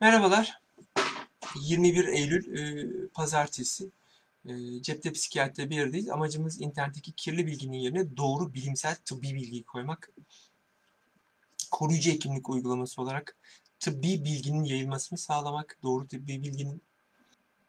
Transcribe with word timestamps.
Merhabalar. 0.00 0.60
21 1.60 2.08
Eylül 2.08 2.58
e, 2.58 2.88
Pazartesi. 3.08 3.90
E, 4.48 4.82
cepte 4.82 5.12
psikiyatride 5.12 5.70
bir 5.70 5.76
yerdeyiz. 5.76 6.08
Amacımız 6.08 6.60
internetteki 6.60 7.12
kirli 7.12 7.46
bilginin 7.46 7.76
yerine 7.76 8.16
doğru 8.16 8.54
bilimsel 8.54 8.96
tıbbi 9.04 9.34
bilgiyi 9.34 9.64
koymak. 9.64 10.10
Koruyucu 11.70 12.10
hekimlik 12.10 12.50
uygulaması 12.50 13.02
olarak 13.02 13.36
tıbbi 13.78 14.24
bilginin 14.24 14.64
yayılmasını 14.64 15.18
sağlamak. 15.18 15.78
Doğru 15.82 16.08
tıbbi 16.08 16.42
bilginin 16.42 16.82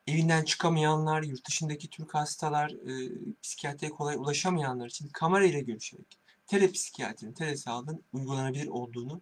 evinden 0.08 0.44
çıkamayanlar, 0.44 1.24
yurt 1.24 1.48
dışındaki 1.48 1.90
Türk 1.90 2.16
hastalar, 2.16 2.70
e, 2.70 3.12
psikiyatriye 3.44 3.92
kolay 3.92 4.16
ulaşamayanlar 4.16 4.88
için 4.88 5.08
kamera 5.08 5.46
ile 5.46 5.62
görüşerek 5.62 6.20
telepsikiyatrinin, 6.48 7.34
telesağlığın 7.34 8.04
uygulanabilir 8.14 8.68
olduğunu 8.68 9.22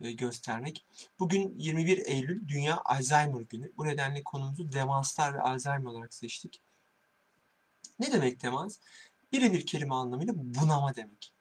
göstermek. 0.00 0.86
Bugün 1.18 1.54
21 1.58 2.06
Eylül 2.06 2.48
Dünya 2.48 2.80
Alzheimer 2.84 3.40
Günü. 3.40 3.72
Bu 3.76 3.84
nedenle 3.84 4.22
konumuzu 4.22 4.72
demanslar 4.72 5.34
ve 5.34 5.40
Alzheimer 5.40 5.90
olarak 5.90 6.14
seçtik. 6.14 6.60
Ne 7.98 8.12
demek 8.12 8.42
demans? 8.42 8.78
Birebir 9.32 9.66
kelime 9.66 9.94
anlamıyla 9.94 10.32
bunama 10.36 10.94
demek. 10.94 11.32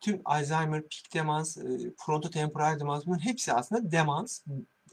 Tüm 0.00 0.22
Alzheimer, 0.24 0.82
pik 0.82 1.14
demans, 1.14 1.56
e, 1.56 1.94
frontotemporal 1.96 2.80
demans 2.80 3.06
bunun 3.06 3.24
hepsi 3.24 3.52
aslında 3.52 3.90
demans 3.90 4.40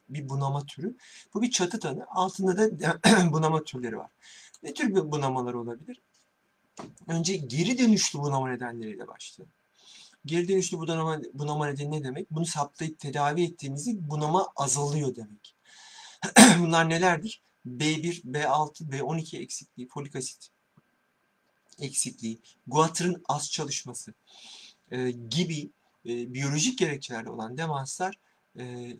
bir 0.10 0.30
bunama 0.30 0.66
türü. 0.66 0.96
Bu 1.34 1.42
bir 1.42 1.52
çatı 1.52 1.80
tanı. 1.80 2.06
Altında 2.10 2.58
da 2.58 3.00
bunama 3.32 3.64
türleri 3.64 3.98
var. 3.98 4.12
Ne 4.64 4.74
tür 4.74 4.96
bir 4.96 5.12
bunamalar 5.12 5.54
olabilir? 5.54 6.02
Önce 7.08 7.38
geri 7.38 7.78
dönüşlü 7.78 8.20
bunama 8.20 8.50
nedenleriyle 8.50 9.08
başlayalım. 9.08 9.54
Geri 10.26 10.48
dönüşlü 10.48 10.78
bunama, 10.78 11.22
bunama 11.34 11.68
nedeni 11.68 11.92
ne 11.92 12.04
demek? 12.04 12.32
Bunu 12.32 12.46
saptayıp 12.46 13.00
tedavi 13.00 13.44
ettiğimizde 13.44 14.10
bunama 14.10 14.48
azalıyor 14.56 15.16
demek. 15.16 15.56
Bunlar 16.60 16.90
nelerdir? 16.90 17.42
B1, 17.66 18.24
B6, 18.24 18.92
B12 18.92 19.38
eksikliği, 19.38 19.88
folik 19.88 20.16
asit 20.16 20.50
eksikliği, 21.80 22.40
guatrın 22.68 23.24
az 23.28 23.52
çalışması 23.52 24.14
e, 24.92 25.12
gibi 25.12 25.70
e, 26.06 26.34
biyolojik 26.34 26.80
gerekçelerle 26.80 27.30
olan 27.30 27.58
demanslar 27.58 28.16
e, 28.60 28.94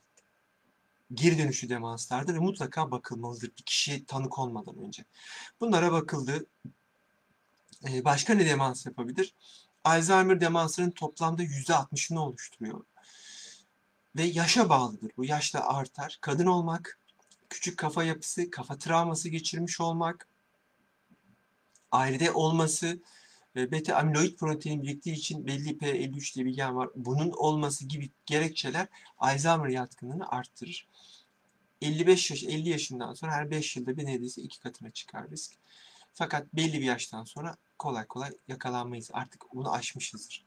geri 1.14 1.38
dönüşü 1.38 1.70
demanslardır 1.70 2.34
ve 2.34 2.40
mutlaka 2.40 2.92
bakılmalıdır 2.92 3.52
bir 3.58 3.64
kişiye 3.64 4.06
tanık 4.06 4.40
olmadan 4.40 4.78
önce. 4.78 5.06
Bunlara 5.60 5.92
bakıldı. 5.92 6.46
E, 7.90 8.06
başka 8.06 8.34
ne 8.34 8.46
demans 8.46 8.86
yapabilir? 8.86 9.34
Alzheimer 9.84 10.42
demansının 10.42 10.92
toplamda 10.92 11.44
%60'ını 11.44 12.20
oluşturuyor. 12.20 12.84
Ve 14.16 14.24
yaşa 14.24 14.70
bağlıdır. 14.70 15.12
Bu 15.18 15.26
yaşla 15.26 15.68
artar. 15.68 16.18
Kadın 16.22 16.46
olmak, 16.46 17.00
küçük 17.50 17.80
kafa 17.80 18.04
yapısı, 18.04 18.52
kafa 18.52 18.78
travması 18.78 19.30
geçirmiş 19.30 19.82
olmak, 19.82 20.28
ailede 21.92 22.32
olması, 22.32 23.00
beta 23.56 23.96
amiloid 23.96 24.38
protein 24.38 24.84
biriktiği 24.84 25.14
için 25.14 25.48
belli 25.48 25.78
P53 25.78 26.36
diye 26.36 26.46
bir 26.46 26.54
gen 26.54 26.76
var. 26.76 26.90
Bunun 26.96 27.32
olması 27.32 27.86
gibi 27.86 28.10
gerekçeler 28.26 28.88
Alzheimer 29.18 29.70
yatkınlığını 29.70 30.30
arttırır. 30.30 30.88
55 31.82 32.32
yaş, 32.32 32.44
50 32.44 32.70
yaşından 32.70 33.14
sonra 33.14 33.32
her 33.32 33.52
5 33.52 33.78
yılda 33.78 33.98
bir 33.98 34.06
neredeyse 34.06 34.42
iki 34.42 34.60
katına 34.60 34.92
çıkar 34.92 35.30
risk. 35.30 35.52
Fakat 36.14 36.54
belli 36.54 36.80
bir 36.80 36.86
yaştan 36.86 37.24
sonra 37.24 37.58
kolay 37.82 38.06
kolay 38.06 38.32
yakalanmayız. 38.48 39.10
Artık 39.14 39.46
bunu 39.54 39.74
aşmışızdır. 39.74 40.44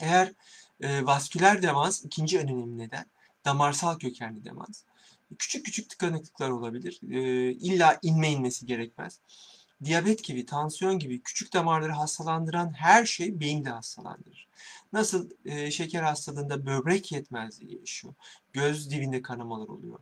Eğer 0.00 0.32
e, 0.80 1.06
vasküler 1.06 1.62
demans 1.62 2.04
ikinci 2.04 2.38
en 2.38 2.48
önemli 2.48 2.78
neden. 2.78 3.06
Damarsal 3.44 3.98
kökenli 3.98 4.44
demans. 4.44 4.82
Küçük 5.38 5.66
küçük 5.66 5.90
tıkanıklıklar 5.90 6.50
olabilir. 6.50 7.00
E, 7.10 7.50
illa 7.52 7.98
inme 8.02 8.30
inmesi 8.30 8.66
gerekmez. 8.66 9.20
Diyabet 9.84 10.24
gibi, 10.24 10.46
tansiyon 10.46 10.98
gibi 10.98 11.22
küçük 11.22 11.52
damarları 11.52 11.92
hastalandıran 11.92 12.72
her 12.72 13.06
şey 13.06 13.40
beyin 13.40 13.64
de 13.64 13.70
hastalandırır. 13.70 14.48
Nasıl 14.92 15.30
e, 15.44 15.70
şeker 15.70 16.02
hastalığında 16.02 16.66
böbrek 16.66 17.12
yetmezliği 17.12 17.70
gelişiyor. 17.70 18.14
Göz 18.52 18.90
dibinde 18.90 19.22
kanamalar 19.22 19.68
oluyor. 19.68 19.98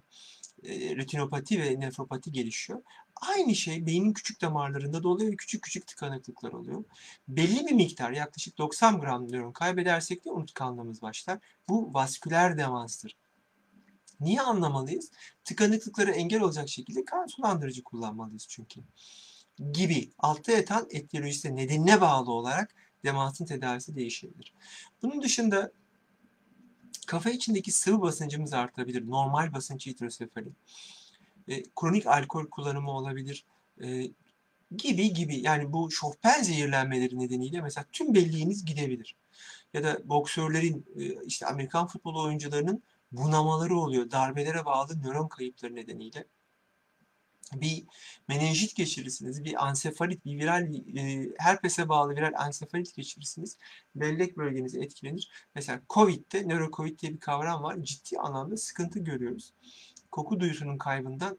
E, 0.62 0.96
retinopati 0.96 1.62
ve 1.62 1.80
nefropati 1.80 2.32
gelişiyor. 2.32 2.82
Aynı 3.16 3.54
şey 3.54 3.86
beynin 3.86 4.12
küçük 4.12 4.40
damarlarında 4.40 5.02
da 5.02 5.08
oluyor 5.08 5.32
ve 5.32 5.36
küçük 5.36 5.62
küçük 5.62 5.86
tıkanıklıklar 5.86 6.52
oluyor. 6.52 6.84
Belli 7.28 7.66
bir 7.66 7.72
miktar 7.72 8.10
yaklaşık 8.10 8.58
90 8.58 9.00
gram 9.00 9.32
nöron 9.32 9.52
kaybedersek 9.52 10.24
de 10.24 10.30
unutkanlığımız 10.30 11.02
başlar. 11.02 11.38
Bu 11.68 11.94
vasküler 11.94 12.58
demanstır. 12.58 13.16
Niye 14.20 14.40
anlamalıyız? 14.40 15.10
Tıkanıklıkları 15.44 16.10
engel 16.10 16.40
olacak 16.40 16.68
şekilde 16.68 17.04
kan 17.04 17.26
sulandırıcı 17.26 17.82
kullanmalıyız 17.82 18.46
çünkü. 18.48 18.80
Gibi 19.72 20.10
altta 20.18 20.52
yatan 20.52 20.86
etiyolojisi 20.90 21.56
nedenine 21.56 22.00
bağlı 22.00 22.32
olarak 22.32 22.74
demansın 23.04 23.46
tedavisi 23.46 23.96
değişebilir. 23.96 24.54
Bunun 25.02 25.22
dışında 25.22 25.72
kafa 27.08 27.30
içindeki 27.30 27.72
sıvı 27.72 28.00
basıncımız 28.00 28.52
artabilir. 28.52 29.10
Normal 29.10 29.52
basınç 29.52 29.86
hidrosefali 29.86 30.48
e, 31.48 31.62
kronik 31.76 32.06
alkol 32.06 32.46
kullanımı 32.46 32.90
olabilir 32.90 33.44
e, 33.82 34.10
gibi 34.76 35.12
gibi. 35.12 35.40
Yani 35.40 35.72
bu 35.72 35.90
şofben 35.90 36.42
zehirlenmeleri 36.42 37.18
nedeniyle 37.18 37.60
mesela 37.60 37.86
tüm 37.92 38.14
belliğiniz 38.14 38.64
gidebilir. 38.64 39.16
Ya 39.74 39.84
da 39.84 40.08
boksörlerin, 40.08 40.86
e, 40.96 41.24
işte 41.24 41.46
Amerikan 41.46 41.86
futbol 41.86 42.24
oyuncularının 42.24 42.82
bunamaları 43.12 43.76
oluyor. 43.76 44.10
Darbelere 44.10 44.64
bağlı 44.64 45.02
nöron 45.02 45.28
kayıpları 45.28 45.74
nedeniyle. 45.74 46.24
Bir 47.54 47.84
menenjit 48.28 48.76
geçirirsiniz, 48.76 49.44
bir 49.44 49.66
ansefalit, 49.66 50.24
bir 50.24 50.38
viral, 50.38 50.74
e, 50.96 51.28
herpese 51.38 51.88
bağlı 51.88 52.16
viral 52.16 52.32
ansefalit 52.36 52.94
geçirirsiniz. 52.94 53.56
Bellek 53.94 54.36
bölgeniz 54.36 54.74
etkilenir. 54.74 55.30
Mesela 55.54 55.80
COVID'de, 55.88 56.48
nörocovid 56.48 56.98
diye 56.98 57.12
bir 57.12 57.20
kavram 57.20 57.62
var. 57.62 57.76
Ciddi 57.82 58.18
anlamda 58.18 58.56
sıkıntı 58.56 58.98
görüyoruz 58.98 59.52
koku 60.10 60.40
duyusunun 60.40 60.78
kaybından 60.78 61.38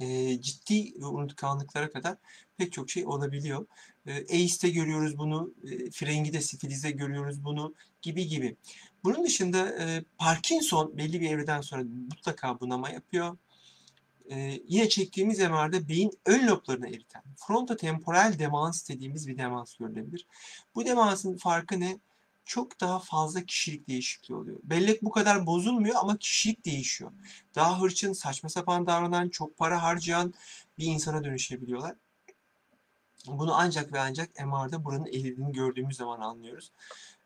e, 0.00 0.40
ciddi 0.40 1.06
unutkanlıklara 1.06 1.90
kadar 1.90 2.16
pek 2.56 2.72
çok 2.72 2.90
şey 2.90 3.06
olabiliyor. 3.06 3.66
E, 4.06 4.12
AIDS'te 4.12 4.70
görüyoruz 4.70 5.18
bunu, 5.18 5.54
e, 5.64 5.90
frengide, 5.90 6.40
sifilizde 6.40 6.90
görüyoruz 6.90 7.44
bunu 7.44 7.74
gibi 8.02 8.26
gibi. 8.26 8.56
Bunun 9.04 9.24
dışında 9.24 9.84
e, 9.84 10.04
Parkinson 10.18 10.98
belli 10.98 11.20
bir 11.20 11.30
evreden 11.30 11.60
sonra 11.60 11.82
mutlaka 11.82 12.60
bunama 12.60 12.90
yapıyor. 12.90 13.36
E, 14.30 14.60
yine 14.68 14.88
çektiğimiz 14.88 15.38
MR'da 15.38 15.88
beyin 15.88 16.10
ön 16.26 16.46
loblarını 16.46 16.88
eriten 16.88 17.22
frontotemporal 17.36 18.38
demans 18.38 18.88
dediğimiz 18.88 19.28
bir 19.28 19.38
demans 19.38 19.76
görülebilir. 19.76 20.26
Bu 20.74 20.84
demansın 20.84 21.36
farkı 21.36 21.80
ne? 21.80 21.98
çok 22.50 22.80
daha 22.80 22.98
fazla 22.98 23.44
kişilik 23.44 23.88
değişikliği 23.88 24.34
oluyor. 24.34 24.60
Bellek 24.62 25.02
bu 25.02 25.10
kadar 25.10 25.46
bozulmuyor 25.46 25.94
ama 25.98 26.16
kişilik 26.18 26.64
değişiyor. 26.66 27.12
Daha 27.54 27.80
hırçın, 27.80 28.12
saçma 28.12 28.48
sapan 28.48 28.86
davranan, 28.86 29.28
çok 29.28 29.56
para 29.56 29.82
harcayan 29.82 30.34
bir 30.78 30.86
insana 30.86 31.24
dönüşebiliyorlar. 31.24 31.94
Bunu 33.26 33.54
ancak 33.54 33.92
ve 33.92 34.00
ancak 34.00 34.40
MR'da 34.46 34.84
buranın 34.84 35.06
eğildiğini 35.06 35.52
gördüğümüz 35.52 35.96
zaman 35.96 36.20
anlıyoruz. 36.20 36.72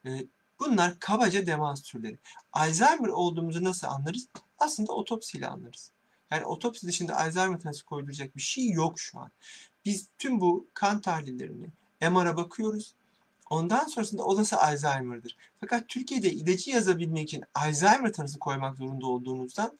Ee, 0.06 0.26
bunlar 0.60 0.98
kabaca 0.98 1.47
demans 1.47 1.82
türleri. 1.82 2.19
Alzheimer 2.53 3.09
olduğumuzu 3.09 3.65
nasıl 3.65 3.86
anlarız? 3.86 4.28
Aslında 4.59 4.92
otopsiyle 4.92 5.48
anlarız. 5.48 5.94
Yani 6.30 6.44
otopsi 6.44 6.86
dışında 6.86 7.16
Alzheimer 7.16 7.60
tanısı 7.60 7.84
koyulacak 7.84 8.36
bir 8.36 8.42
şey 8.42 8.70
yok 8.70 9.00
şu 9.00 9.18
an. 9.18 9.30
Biz 9.84 10.08
tüm 10.18 10.40
bu 10.40 10.68
kan 10.74 11.00
tahlillerini 11.00 11.66
MR'a 12.00 12.36
bakıyoruz 12.36 12.94
Ondan 13.50 13.86
sonrasında 13.86 14.24
olası 14.24 14.60
Alzheimer'dır. 14.60 15.36
Fakat 15.60 15.88
Türkiye'de 15.88 16.32
ilacı 16.32 16.70
yazabilmek 16.70 17.28
için 17.28 17.44
Alzheimer 17.54 18.12
tanısı 18.12 18.38
koymak 18.38 18.76
zorunda 18.76 19.06
olduğunuzdan 19.06 19.78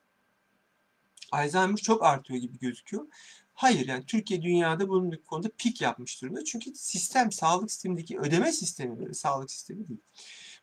Alzheimer 1.33 1.77
çok 1.77 2.05
artıyor 2.05 2.41
gibi 2.41 2.59
gözüküyor. 2.59 3.07
Hayır 3.55 3.89
yani 3.89 4.07
Türkiye 4.07 4.43
dünyada 4.43 4.89
bunun 4.89 5.13
bir 5.13 5.23
konuda 5.23 5.49
pik 5.59 5.81
yapmış 5.81 6.23
durumda. 6.23 6.45
Çünkü 6.45 6.75
sistem, 6.75 7.33
sağlık 7.33 7.71
sistemindeki 7.71 8.19
ödeme 8.19 8.53
sistemi 8.53 9.15
sağlık 9.15 9.51
sistemi 9.51 9.89
değil. 9.89 10.01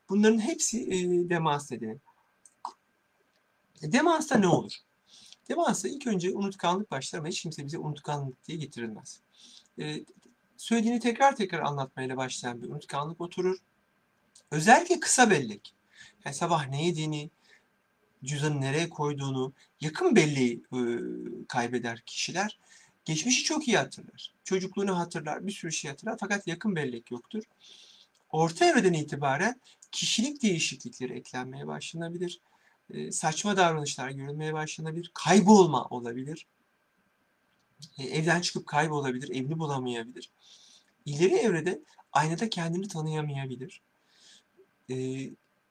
Bunların 0.09 0.39
hepsi 0.39 0.81
e, 0.83 1.29
demans 1.29 1.71
nedeni. 1.71 1.97
Demansta 3.81 4.37
ne 4.37 4.47
olur? 4.47 4.73
Demansta 5.51 5.87
ilk 5.87 6.07
önce 6.07 6.31
unutkanlık 6.31 6.91
başlar 6.91 7.19
ama 7.19 7.27
hiç 7.27 7.41
kimse 7.41 7.65
bize 7.65 7.77
unutkanlık 7.77 8.45
diye 8.47 8.57
getirilmez. 8.57 9.19
E, 9.79 10.05
söylediğini 10.57 10.99
tekrar 10.99 11.35
tekrar 11.35 11.59
anlatmayla 11.59 12.17
başlayan 12.17 12.61
bir 12.61 12.69
unutkanlık 12.69 13.21
oturur. 13.21 13.57
Özellikle 14.51 14.99
kısa 14.99 15.29
bellek. 15.29 15.73
Yani 16.25 16.35
sabah 16.35 16.67
ne 16.67 16.85
yediğini, 16.85 17.29
cüzdanı 18.23 18.61
nereye 18.61 18.89
koyduğunu, 18.89 19.53
yakın 19.81 20.15
belleği 20.15 20.63
e, 20.73 20.79
kaybeder 21.47 22.01
kişiler. 22.05 22.59
Geçmişi 23.05 23.43
çok 23.43 23.67
iyi 23.67 23.77
hatırlar. 23.77 24.33
Çocukluğunu 24.43 24.99
hatırlar, 24.99 25.47
bir 25.47 25.51
sürü 25.51 25.71
şey 25.71 25.91
hatırlar 25.91 26.17
fakat 26.19 26.47
yakın 26.47 26.75
bellek 26.75 27.11
yoktur. 27.11 27.43
Orta 28.29 28.65
evreden 28.65 28.93
itibaren 28.93 29.61
kişilik 29.91 30.41
değişiklikleri 30.41 31.13
eklenmeye 31.13 31.67
başlanabilir. 31.67 32.39
Saçma 33.11 33.57
davranışlar 33.57 34.09
görülmeye 34.09 34.53
başlanabilir, 34.53 35.11
kaybolma 35.13 35.85
olabilir, 35.85 36.47
evden 37.97 38.41
çıkıp 38.41 38.67
kaybolabilir, 38.67 39.29
evini 39.29 39.59
bulamayabilir. 39.59 40.29
İleri 41.05 41.35
evrede 41.35 41.81
aynada 42.13 42.49
kendini 42.49 42.87
tanıyamayabilir. 42.87 43.81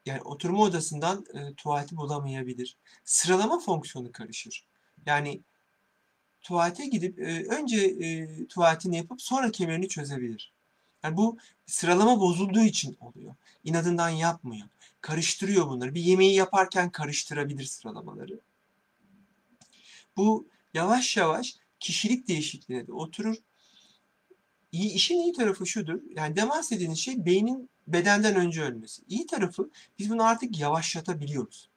Yani 0.06 0.22
oturma 0.24 0.62
odasından 0.62 1.24
tuvaleti 1.56 1.96
bulamayabilir. 1.96 2.76
Sıralama 3.04 3.60
fonksiyonu 3.60 4.12
karışır. 4.12 4.64
Yani 5.06 5.40
tuvalete 6.42 6.86
gidip 6.86 7.18
önce 7.48 7.96
tuvaletini 8.46 8.96
yapıp 8.96 9.22
sonra 9.22 9.50
kemerini 9.50 9.88
çözebilir. 9.88 10.52
Yani 11.02 11.16
bu 11.16 11.38
sıralama 11.66 12.20
bozulduğu 12.20 12.60
için 12.60 12.96
oluyor. 13.00 13.34
İnadından 13.64 14.08
yapmıyor. 14.08 14.66
Karıştırıyor 15.00 15.68
bunları. 15.68 15.94
Bir 15.94 16.02
yemeği 16.02 16.34
yaparken 16.34 16.90
karıştırabilir 16.90 17.64
sıralamaları. 17.64 18.40
Bu 20.16 20.48
yavaş 20.74 21.16
yavaş 21.16 21.56
kişilik 21.80 22.28
değişikliğine 22.28 22.86
de 22.86 22.92
oturur. 22.92 23.36
İyi, 24.72 24.92
işin 24.92 25.20
iyi 25.20 25.32
tarafı 25.32 25.66
şudur. 25.66 26.00
Yani 26.16 26.36
demans 26.36 26.70
dediğiniz 26.70 26.98
şey 26.98 27.26
beynin 27.26 27.70
bedenden 27.86 28.36
önce 28.36 28.62
ölmesi. 28.62 29.02
İyi 29.08 29.26
tarafı 29.26 29.70
biz 29.98 30.10
bunu 30.10 30.22
artık 30.22 30.58
yavaşlatabiliyoruz. 30.58 31.70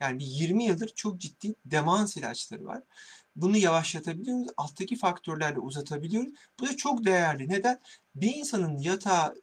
Yani 0.00 0.18
bir 0.18 0.26
20 0.26 0.64
yıldır 0.64 0.88
çok 0.88 1.20
ciddi 1.20 1.54
demans 1.64 2.16
ilaçları 2.16 2.64
var. 2.64 2.82
Bunu 3.36 3.56
yavaşlatabiliyoruz. 3.56 4.48
Alttaki 4.56 4.96
faktörlerle 4.96 5.58
uzatabiliyoruz. 5.58 6.32
Bu 6.60 6.66
da 6.66 6.76
çok 6.76 7.04
değerli. 7.04 7.48
Neden? 7.48 7.80
Bir 8.14 8.34
insanın 8.34 8.78
yatağa 8.78 9.34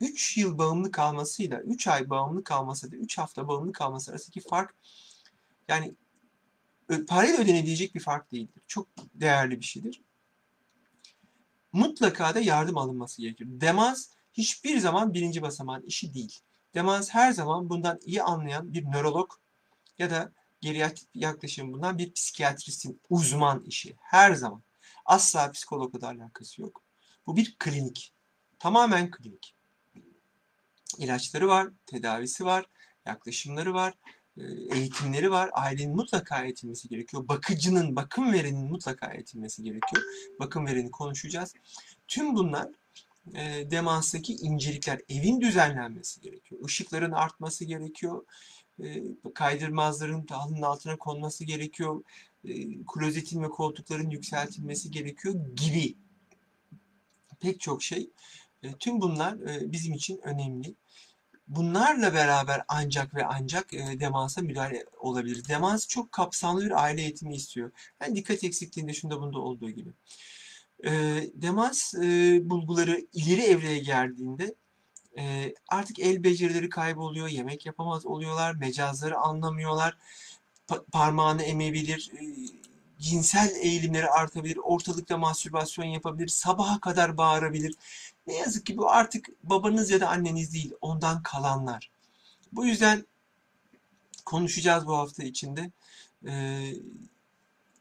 3 0.00 0.36
yıl 0.36 0.58
bağımlı 0.58 0.90
kalmasıyla 0.90 1.60
3 1.60 1.88
ay 1.88 2.10
bağımlı 2.10 2.44
kalması 2.44 2.92
da 2.92 2.96
3 2.96 3.18
hafta 3.18 3.48
bağımlı 3.48 3.72
kalması 3.72 4.10
arasındaki 4.10 4.40
fark 4.40 4.74
yani 5.68 5.94
parayla 7.08 7.38
ödenebilecek 7.38 7.94
bir 7.94 8.00
fark 8.00 8.32
değildir. 8.32 8.62
Çok 8.66 8.88
değerli 9.14 9.60
bir 9.60 9.64
şeydir. 9.64 10.02
Mutlaka 11.72 12.34
da 12.34 12.40
yardım 12.40 12.78
alınması 12.78 13.22
gerekir. 13.22 13.46
Demans 13.48 14.08
hiçbir 14.32 14.78
zaman 14.78 15.14
birinci 15.14 15.42
basamağın 15.42 15.82
işi 15.82 16.14
değil. 16.14 16.40
Demans 16.74 17.10
her 17.10 17.32
zaman 17.32 17.70
bundan 17.70 17.98
iyi 18.02 18.22
anlayan 18.22 18.74
bir 18.74 18.84
nörolog 18.84 19.32
ya 19.98 20.10
da 20.10 20.32
geriatrik 20.60 21.08
yaklaşım 21.14 21.72
bundan 21.72 21.98
bir 21.98 22.12
psikiyatristin 22.12 23.00
uzman 23.10 23.64
işi. 23.64 23.96
Her 24.00 24.34
zaman. 24.34 24.62
Asla 25.04 25.52
psikologla 25.52 26.00
da 26.00 26.08
alakası 26.08 26.62
yok. 26.62 26.82
Bu 27.26 27.36
bir 27.36 27.56
klinik. 27.58 28.12
Tamamen 28.58 29.10
klinik. 29.10 29.54
İlaçları 30.98 31.48
var, 31.48 31.68
tedavisi 31.86 32.44
var, 32.44 32.66
yaklaşımları 33.06 33.74
var, 33.74 33.94
eğitimleri 34.70 35.30
var. 35.30 35.50
Ailenin 35.52 35.96
mutlaka 35.96 36.44
eğitilmesi 36.44 36.88
gerekiyor. 36.88 37.28
Bakıcının, 37.28 37.96
bakım 37.96 38.32
verenin 38.32 38.68
mutlaka 38.70 39.12
eğitilmesi 39.12 39.62
gerekiyor. 39.62 40.02
Bakım 40.40 40.66
vereni 40.66 40.90
konuşacağız. 40.90 41.54
Tüm 42.08 42.36
bunlar 42.36 42.68
e, 43.34 43.70
demanstaki 43.70 44.32
incelikler. 44.32 45.00
Evin 45.08 45.40
düzenlenmesi 45.40 46.20
gerekiyor. 46.20 46.68
Işıkların 46.68 47.12
artması 47.12 47.64
gerekiyor. 47.64 48.26
E, 48.82 49.02
kaydırmazların 49.34 50.26
halının 50.30 50.62
altına 50.62 50.96
konması 50.96 51.44
gerekiyor. 51.44 52.02
E, 52.44 52.84
klozetin 52.84 53.42
ve 53.42 53.48
koltukların 53.48 54.10
yükseltilmesi 54.10 54.90
gerekiyor 54.90 55.34
gibi 55.56 55.94
pek 57.40 57.60
çok 57.60 57.82
şey. 57.82 58.10
E, 58.62 58.72
tüm 58.72 59.00
bunlar 59.00 59.32
e, 59.34 59.72
bizim 59.72 59.94
için 59.94 60.20
önemli. 60.22 60.74
Bunlarla 61.48 62.14
beraber 62.14 62.62
ancak 62.68 63.14
ve 63.14 63.26
ancak 63.26 63.74
e, 63.74 64.00
demansa 64.00 64.40
müdahale 64.42 64.84
olabilir. 64.98 65.48
Demans 65.48 65.88
çok 65.88 66.12
kapsamlı 66.12 66.64
bir 66.64 66.82
aile 66.84 67.02
eğitimi 67.02 67.36
istiyor. 67.36 67.70
Yani 68.02 68.16
dikkat 68.16 68.44
eksikliğinde 68.44 68.92
şunda 68.94 69.20
bunda 69.20 69.38
olduğu 69.38 69.70
gibi. 69.70 69.90
Demans 71.34 71.94
bulguları 72.50 73.06
ileri 73.12 73.42
evreye 73.42 73.78
geldiğinde 73.78 74.54
artık 75.68 75.98
el 75.98 76.24
becerileri 76.24 76.68
kayboluyor, 76.68 77.28
yemek 77.28 77.66
yapamaz 77.66 78.06
oluyorlar, 78.06 78.54
mecazları 78.54 79.16
anlamıyorlar, 79.16 79.96
pa- 80.68 80.84
parmağını 80.92 81.42
emebilir, 81.42 82.12
cinsel 82.98 83.56
eğilimleri 83.56 84.08
artabilir, 84.10 84.56
ortalıkta 84.56 85.18
mastürbasyon 85.18 85.84
yapabilir, 85.84 86.28
sabaha 86.28 86.80
kadar 86.80 87.16
bağırabilir. 87.16 87.74
Ne 88.26 88.34
yazık 88.34 88.66
ki 88.66 88.76
bu 88.76 88.90
artık 88.90 89.28
babanız 89.42 89.90
ya 89.90 90.00
da 90.00 90.08
anneniz 90.08 90.54
değil, 90.54 90.72
ondan 90.80 91.22
kalanlar. 91.22 91.90
Bu 92.52 92.66
yüzden 92.66 93.04
konuşacağız 94.24 94.86
bu 94.86 94.96
hafta 94.96 95.22
içinde. 95.22 95.70
Ee, 96.26 96.74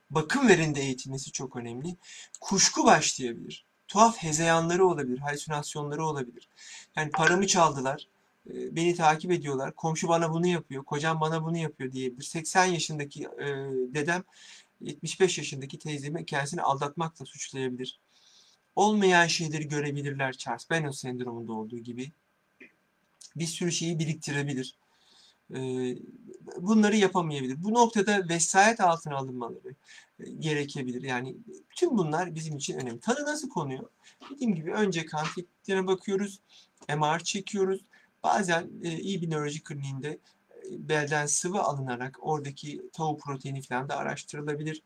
bakım 0.09 0.47
verinde 0.47 0.81
eğitilmesi 0.81 1.31
çok 1.31 1.55
önemli. 1.55 1.95
Kuşku 2.41 2.85
başlayabilir. 2.85 3.65
Tuhaf 3.87 4.17
hezeyanları 4.17 4.85
olabilir, 4.85 5.17
halüsinasyonları 5.17 6.05
olabilir. 6.05 6.47
Yani 6.95 7.11
paramı 7.11 7.47
çaldılar, 7.47 8.07
beni 8.49 8.95
takip 8.95 9.31
ediyorlar, 9.31 9.71
komşu 9.75 10.07
bana 10.07 10.33
bunu 10.33 10.47
yapıyor, 10.47 10.83
kocam 10.83 11.21
bana 11.21 11.43
bunu 11.43 11.57
yapıyor 11.57 11.91
diyebilir. 11.91 12.23
80 12.23 12.65
yaşındaki 12.65 13.23
e, 13.23 13.45
dedem 13.93 14.23
75 14.81 15.37
yaşındaki 15.37 15.79
teyzemi 15.79 16.25
kendisini 16.25 16.61
aldatmakla 16.61 17.25
suçlayabilir. 17.25 17.99
Olmayan 18.75 19.27
şeyleri 19.27 19.67
görebilirler 19.67 20.33
Charles 20.33 20.69
Bennet 20.69 20.95
sendromunda 20.95 21.53
olduğu 21.53 21.79
gibi. 21.79 22.11
Bir 23.35 23.45
sürü 23.45 23.71
şeyi 23.71 23.99
biriktirebilir. 23.99 24.75
Bunları 26.57 26.95
yapamayabilir. 26.95 27.63
Bu 27.63 27.73
noktada 27.73 28.29
vesayet 28.29 28.79
altına 28.79 29.15
alınmaları 29.15 29.75
gerekebilir. 30.39 31.01
Yani 31.01 31.35
tüm 31.75 31.97
bunlar 31.97 32.35
bizim 32.35 32.57
için 32.57 32.79
önemli. 32.79 32.99
Tanı 32.99 33.25
nasıl 33.25 33.49
konuyor? 33.49 33.89
Dediğim 34.31 34.55
gibi 34.55 34.71
önce 34.71 35.05
kan 35.05 35.25
bakıyoruz. 35.67 36.39
MR 36.89 37.19
çekiyoruz. 37.19 37.81
Bazen 38.23 38.69
iyi 38.83 39.21
bir 39.21 39.31
nöroloji 39.31 39.63
kliniğinde 39.63 40.19
belden 40.71 41.25
sıvı 41.25 41.59
alınarak 41.59 42.17
oradaki 42.21 42.81
tau 42.93 43.17
proteini 43.17 43.61
falan 43.61 43.89
da 43.89 43.97
araştırılabilir. 43.97 44.83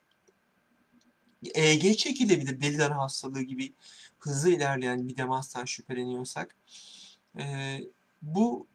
EEG 1.54 1.98
çekilebilir 1.98 2.62
deli 2.62 2.83
hastalığı 2.83 3.42
gibi 3.42 3.74
hızlı 4.19 4.50
ilerleyen 4.50 5.07
bir 5.07 5.18
demanstan 5.18 5.66
şüpheleniyorsak. 5.66 6.56
E, 7.39 7.78
bu 8.22 8.68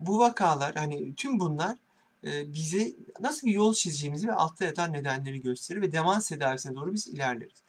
bu 0.00 0.18
vakalar 0.18 0.74
hani 0.74 1.14
tüm 1.14 1.40
bunlar 1.40 1.76
e, 2.24 2.52
bize 2.52 2.92
nasıl 3.20 3.46
bir 3.46 3.52
yol 3.52 3.74
çizeceğimizi 3.74 4.28
ve 4.28 4.32
altta 4.32 4.64
yatan 4.64 4.92
nedenleri 4.92 5.42
gösterir 5.42 5.80
ve 5.80 5.92
demans 5.92 6.28
tedavisine 6.28 6.74
doğru 6.74 6.94
biz 6.94 7.08
ilerleriz. 7.08 7.62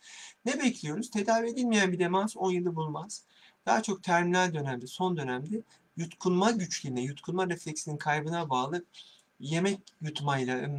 Ne 0.46 0.60
bekliyoruz? 0.60 1.10
Tedavi 1.10 1.50
edilmeyen 1.50 1.92
bir 1.92 2.00
demans 2.00 2.38
10 2.38 2.52
yılı 2.52 2.76
bulmaz. 2.76 3.24
Daha 3.66 3.84
çok 3.84 4.04
terminal 4.04 4.54
dönemde, 4.54 4.88
son 4.88 5.18
dönemde 5.18 5.62
yutkunma 6.00 6.52
güçlüğüne, 6.52 7.02
yutkunma 7.02 7.50
refleksinin 7.50 7.98
kaybına 7.98 8.50
bağlı 8.50 8.86
yemek 9.40 9.80
yutmayla, 10.02 10.70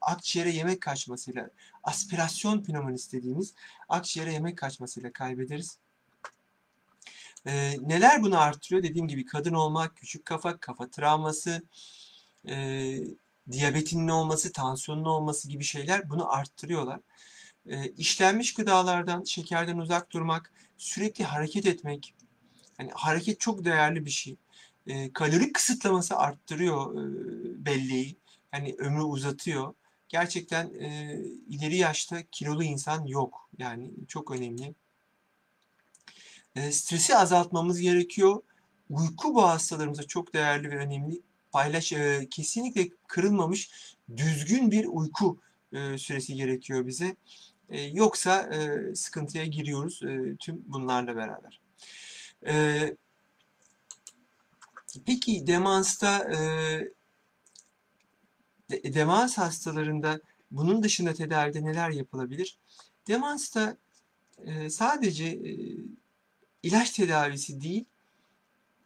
akciğere 0.00 0.50
yemek 0.50 0.80
kaçmasıyla, 0.80 1.50
aspirasyon 1.84 2.62
pneumonisi 2.62 3.12
dediğimiz 3.12 3.54
akciğere 3.88 4.32
yemek 4.32 4.58
kaçmasıyla 4.58 5.12
kaybederiz. 5.12 5.78
Ee, 7.46 7.76
neler 7.80 8.22
bunu 8.22 8.38
artırıyor? 8.40 8.82
Dediğim 8.82 9.08
gibi 9.08 9.24
kadın 9.24 9.54
olmak, 9.54 9.96
küçük 9.96 10.24
kafa, 10.24 10.56
kafa 10.56 10.90
travması, 10.90 11.62
e, 12.48 12.96
diyabetinin 13.50 14.08
olması, 14.08 14.52
tansiyonun 14.52 15.04
olması 15.04 15.48
gibi 15.48 15.64
şeyler 15.64 16.10
bunu 16.10 16.32
arttırıyorlar. 16.32 17.00
E, 17.66 17.88
işlenmiş 17.90 18.54
gıdalardan, 18.54 19.24
şekerden 19.24 19.78
uzak 19.78 20.12
durmak, 20.12 20.52
sürekli 20.78 21.24
hareket 21.24 21.66
etmek, 21.66 22.14
yani 22.78 22.90
hareket 22.94 23.40
çok 23.40 23.64
değerli 23.64 24.04
bir 24.04 24.10
şey. 24.10 24.36
E, 24.86 25.12
kalori 25.12 25.52
kısıtlaması 25.52 26.16
arttırıyor 26.16 26.94
e, 26.94 27.04
belleği. 27.64 28.16
Yani 28.52 28.74
ömrü 28.78 29.02
uzatıyor. 29.02 29.74
Gerçekten 30.08 30.74
e, 30.80 31.18
ileri 31.48 31.76
yaşta 31.76 32.22
kilolu 32.32 32.64
insan 32.64 33.06
yok. 33.06 33.50
Yani 33.58 33.90
çok 34.08 34.30
önemli. 34.30 34.74
E, 36.56 36.72
stresi 36.72 37.16
azaltmamız 37.16 37.80
gerekiyor. 37.80 38.42
Uyku 38.90 39.34
bu 39.34 39.42
hastalarımıza 39.42 40.02
çok 40.02 40.34
değerli 40.34 40.70
ve 40.70 40.76
önemli. 40.76 41.20
Paylaş, 41.52 41.92
e, 41.92 42.26
kesinlikle 42.30 42.88
kırılmamış 43.06 43.70
düzgün 44.16 44.70
bir 44.70 44.86
uyku 44.86 45.38
e, 45.72 45.98
süresi 45.98 46.34
gerekiyor 46.34 46.86
bize. 46.86 47.16
E, 47.68 47.80
yoksa 47.80 48.42
e, 48.42 48.94
sıkıntıya 48.94 49.44
giriyoruz 49.46 50.02
e, 50.02 50.36
tüm 50.36 50.64
bunlarla 50.66 51.16
beraber. 51.16 51.63
E, 52.46 52.96
peki 55.06 55.46
demansta 55.46 56.32
e, 56.32 56.38
de, 58.70 58.94
demans 58.94 59.38
hastalarında 59.38 60.20
bunun 60.50 60.82
dışında 60.82 61.14
tedavide 61.14 61.64
neler 61.64 61.90
yapılabilir? 61.90 62.58
Demansta 63.08 63.76
e, 64.46 64.70
sadece 64.70 65.24
e, 65.24 65.50
ilaç 66.62 66.90
tedavisi 66.90 67.60
değil, 67.60 67.84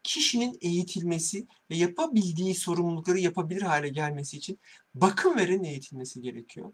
kişinin 0.03 0.59
eğitilmesi 0.61 1.47
ve 1.71 1.77
yapabildiği 1.77 2.55
sorumlulukları 2.55 3.19
yapabilir 3.19 3.63
hale 3.63 3.89
gelmesi 3.89 4.37
için 4.37 4.59
bakım 4.95 5.37
veren 5.37 5.65
eğitilmesi 5.65 6.21
gerekiyor. 6.21 6.73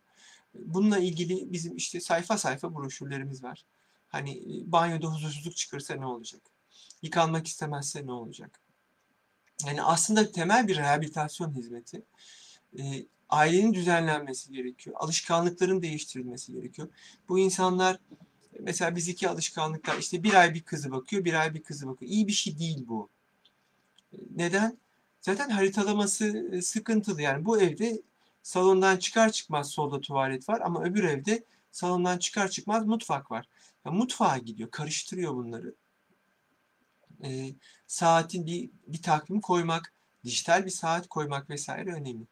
Bununla 0.55 0.99
ilgili 0.99 1.53
bizim 1.53 1.77
işte 1.77 2.01
sayfa 2.01 2.39
sayfa 2.39 2.75
broşürlerimiz 2.75 3.45
var. 3.45 3.65
Hani 4.09 4.31
e, 4.31 4.73
banyoda 4.73 5.07
huzursuzluk 5.07 5.57
çıkarsa 5.57 5.95
ne 5.95 6.07
olacak? 6.07 6.54
Yıkanmak 7.03 7.47
istemezse 7.47 8.07
ne 8.07 8.13
olacak? 8.13 8.61
Yani 9.67 9.83
aslında 9.83 10.33
temel 10.33 10.69
bir 10.69 10.77
rehabilitasyon 10.77 11.55
hizmeti. 11.55 12.03
E, 12.79 12.83
ailenin 13.29 13.75
düzenlenmesi 13.75 14.53
gerekiyor. 14.53 14.97
Alışkanlıkların 14.99 15.83
değiştirilmesi 15.83 16.53
gerekiyor. 16.53 16.89
Bu 17.29 17.39
insanlar 17.39 17.99
mesela 18.61 18.97
biz 18.97 19.09
iki 19.09 19.29
alışkanlıklar 19.29 19.99
işte 19.99 20.23
bir 20.23 20.35
ay 20.35 20.55
bir 20.55 20.63
kızı 20.63 20.91
bakıyor, 20.91 21.25
bir 21.25 21.35
ay 21.35 21.55
bir 21.55 21.63
kızı 21.63 21.87
bakıyor. 21.87 22.11
İyi 22.13 22.27
bir 22.27 22.33
şey 22.33 22.59
değil 22.59 22.85
bu. 22.89 23.09
Neden? 24.37 24.79
Zaten 25.21 25.51
haritalaması 25.51 26.49
e, 26.53 26.63
sıkıntılı. 26.63 27.23
Yani 27.23 27.45
bu 27.45 27.61
evde 27.61 28.03
salondan 28.43 28.97
çıkar 28.97 29.33
çıkmaz 29.33 29.71
solda 29.71 30.01
tuvalet 30.01 30.49
var 30.49 30.61
ama 30.61 30.85
öbür 30.85 31.05
evde 31.05 31.45
salondan 31.73 32.19
çıkar 32.19 32.49
çıkmaz 32.49 32.87
mutfak 32.87 33.31
var. 33.31 33.49
Ya 33.85 33.93
mutfağa 33.93 34.39
gidiyor, 34.39 34.71
karıştırıyor 34.71 35.35
bunları. 35.35 35.75
E, 37.25 37.55
saatin 37.87 38.47
bir, 38.47 38.71
bir 38.87 39.03
takvim 39.03 39.41
koymak, 39.41 39.93
dijital 40.25 40.65
bir 40.65 40.71
saat 40.71 41.09
koymak 41.09 41.51
vesaire 41.51 41.93
önemli. 41.93 42.27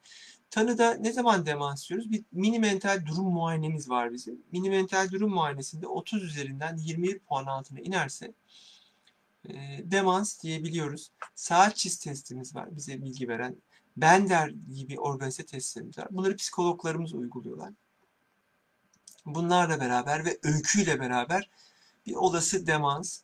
Tanıda 0.51 0.95
ne 0.95 1.13
zaman 1.13 1.47
demans 1.47 1.89
diyoruz? 1.89 2.11
Bir 2.11 2.25
mini 2.33 2.59
mental 2.59 3.07
durum 3.07 3.33
muayenemiz 3.33 3.91
var 3.91 4.13
bizim. 4.13 4.43
Mini 4.53 4.71
mental 4.71 5.11
durum 5.11 5.31
muayenesinde 5.31 5.87
30 5.87 6.23
üzerinden 6.23 6.77
21 6.77 7.19
puan 7.19 7.47
altına 7.47 7.81
inerse 7.81 8.33
e, 9.49 9.53
demans 9.85 10.43
diyebiliyoruz. 10.43 11.11
Saat 11.35 11.77
çiz 11.77 11.99
testimiz 11.99 12.55
var 12.55 12.77
bize 12.77 13.03
bilgi 13.03 13.29
veren. 13.29 13.57
Bender 13.97 14.49
gibi 14.75 15.01
organize 15.01 15.47
testlerimiz 15.47 15.99
var. 15.99 16.09
Bunları 16.11 16.37
psikologlarımız 16.37 17.15
uyguluyorlar. 17.15 17.73
Bunlarla 19.27 19.81
beraber 19.81 20.25
ve 20.25 20.39
öyküyle 20.43 21.01
beraber 21.01 21.51
bir 22.07 22.15
olası 22.15 22.67
demans 22.67 23.21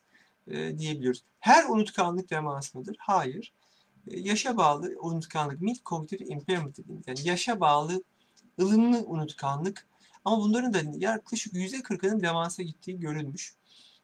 e, 0.49 0.77
diyebiliyoruz. 0.77 1.23
Her 1.39 1.65
unutkanlık 1.65 2.29
demans 2.29 2.75
mıdır? 2.75 2.95
Hayır. 2.99 3.53
E, 4.07 4.19
yaşa 4.19 4.57
bağlı 4.57 4.95
unutkanlık, 4.99 5.61
mid 5.61 5.75
cognitive 5.85 6.25
impairment 6.25 6.77
dediğimiz 6.77 7.07
yani 7.07 7.19
yaşa 7.23 7.59
bağlı 7.59 8.03
ılımlı 8.59 9.03
unutkanlık 9.05 9.87
ama 10.25 10.39
bunların 10.39 10.73
da 10.73 10.81
yaklaşık 10.97 11.53
%40'ının 11.53 12.21
demansa 12.21 12.63
gittiği 12.63 12.99
görülmüş. 12.99 13.53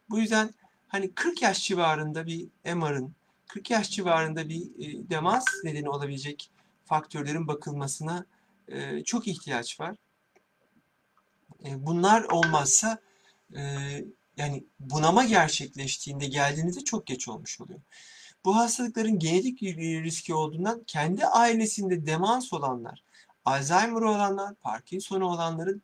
Bu 0.09 0.19
yüzden 0.19 0.49
hani 0.87 1.11
40 1.11 1.41
yaş 1.41 1.63
civarında 1.63 2.25
bir 2.25 2.47
MR'ın 2.75 3.15
40 3.47 3.71
yaş 3.71 3.91
civarında 3.91 4.49
bir 4.49 4.61
e, 4.61 5.09
demans 5.09 5.45
nedeni 5.63 5.89
olabilecek 5.89 6.49
faktörlerin 6.85 7.47
bakılmasına 7.47 8.25
e, 8.67 9.03
çok 9.03 9.27
ihtiyaç 9.27 9.79
var. 9.79 9.95
E, 11.65 11.85
bunlar 11.85 12.23
olmazsa 12.23 12.99
e, 13.55 13.61
yani 14.37 14.63
bunama 14.79 15.25
gerçekleştiğinde 15.25 16.25
geldiğinizde 16.25 16.83
çok 16.83 17.07
geç 17.07 17.27
olmuş 17.27 17.61
oluyor. 17.61 17.79
Bu 18.45 18.55
hastalıkların 18.55 19.19
genetik 19.19 19.63
riski 19.63 20.33
olduğundan 20.33 20.83
kendi 20.87 21.25
ailesinde 21.25 22.05
demans 22.05 22.53
olanlar, 22.53 23.03
Alzheimer 23.45 24.01
olanlar, 24.01 24.55
Parkinson 24.55 25.21
olanların 25.21 25.81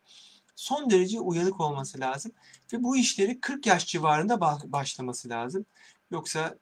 son 0.56 0.90
derece 0.90 1.20
uyanık 1.20 1.60
olması 1.62 2.00
lazım. 2.00 2.32
Ve 2.74 2.84
bu 2.84 2.98
işleri 2.98 3.40
40 3.40 3.66
yaş 3.66 3.88
civarında 3.88 4.42
başlaması 4.72 5.30
lazım. 5.30 5.66
Yoksa 6.12 6.58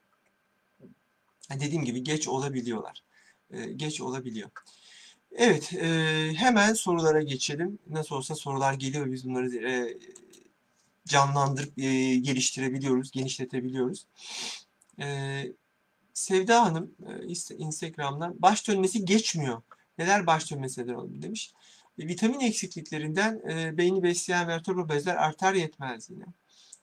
dediğim 1.51 1.85
gibi 1.85 2.03
geç 2.03 2.27
olabiliyorlar. 2.27 3.03
Geç 3.75 4.01
olabiliyor. 4.01 4.49
Evet, 5.31 5.71
hemen 6.37 6.73
sorulara 6.73 7.21
geçelim. 7.21 7.79
Nasıl 7.87 8.15
olsa 8.15 8.35
sorular 8.35 8.73
geliyor, 8.73 9.11
biz 9.11 9.25
bunları 9.25 9.97
canlandırıp 11.07 11.75
geliştirebiliyoruz, 12.25 13.11
genişletebiliyoruz. 13.11 14.05
Sevda 16.13 16.65
Hanım 16.65 16.91
Instagram'dan 17.57 18.41
baş 18.41 18.67
dönmesi 18.67 19.05
geçmiyor. 19.05 19.61
Neler 19.97 20.27
baş 20.27 20.51
dönmesi 20.51 20.81
neden 20.81 21.21
demiş. 21.21 21.53
E, 21.99 22.07
vitamin 22.07 22.39
eksikliklerinden 22.39 23.41
e, 23.49 23.77
beyni 23.77 24.03
besleyen 24.03 24.47
vertebral 24.47 24.89
bezler 24.89 25.15
arter 25.15 25.53
yetmezliğine, 25.53 26.25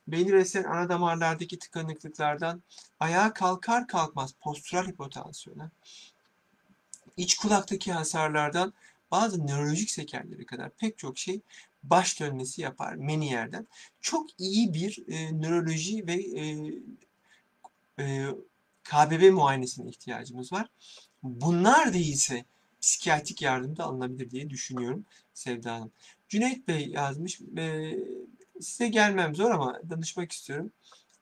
beyni 0.09 0.33
besleyen 0.33 0.65
ana 0.65 0.89
damarlardaki 0.89 1.59
tıkanıklıklardan 1.59 2.63
ayağa 3.01 3.33
kalkar 3.33 3.87
kalkmaz 3.87 4.33
postural 4.41 4.87
hipotansiyona, 4.87 5.71
iç 7.17 7.37
kulaktaki 7.37 7.93
hasarlardan 7.93 8.73
bazı 9.11 9.47
nörolojik 9.47 9.91
sekerlere 9.91 10.45
kadar 10.45 10.71
pek 10.71 10.99
çok 10.99 11.19
şey 11.19 11.41
baş 11.91 12.21
dönmesi 12.21 12.63
yapar 12.63 12.95
Menier'den. 12.95 13.67
Çok 14.01 14.41
iyi 14.41 14.75
bir 14.75 15.05
e, 15.09 15.41
nöroloji 15.41 16.07
ve 16.07 16.15
e, 16.15 16.45
e, 17.99 18.27
KBB 18.85 19.33
muayenesine 19.33 19.89
ihtiyacımız 19.91 20.53
var. 20.53 20.67
Bunlar 21.23 21.93
değilse 21.93 22.45
psikiyatrik 22.81 23.43
yardım 23.43 23.77
da 23.77 23.85
alınabilir 23.85 24.31
diye 24.31 24.51
düşünüyorum 24.51 25.05
Sevda 25.35 25.75
Hanım. 25.75 25.93
Cüneyt 26.29 26.69
Bey 26.69 26.89
yazmış. 26.89 27.41
E, 27.59 27.97
size 28.61 28.89
gelmem 28.89 29.35
zor 29.35 29.51
ama 29.51 29.81
danışmak 29.91 30.33
istiyorum. 30.33 30.73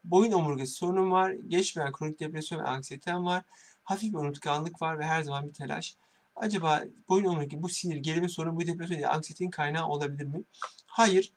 Boyun 0.04 0.32
omurgası 0.32 0.72
sorunum 0.72 1.10
var. 1.10 1.30
Geçmeyen 1.30 1.92
kronik 1.92 2.20
depresyon 2.20 2.58
ve 2.60 2.64
anksiyetem 2.64 3.24
var. 3.24 3.42
Hafif 3.84 4.12
bir 4.12 4.18
unutkanlık 4.18 4.82
var 4.82 4.98
ve 4.98 5.04
her 5.04 5.22
zaman 5.22 5.48
bir 5.48 5.54
telaş. 5.54 5.96
Acaba 6.36 6.84
boyun 7.08 7.24
omurgası 7.24 7.62
bu 7.62 7.68
sinir, 7.68 7.96
gerilme 7.96 8.28
sorunu 8.28 8.56
bu 8.56 8.66
depresyon 8.66 8.98
ya 8.98 9.10
anksiyetenin 9.10 9.50
kaynağı 9.50 9.88
olabilir 9.88 10.24
mi? 10.24 10.42
Hayır. 10.86 11.32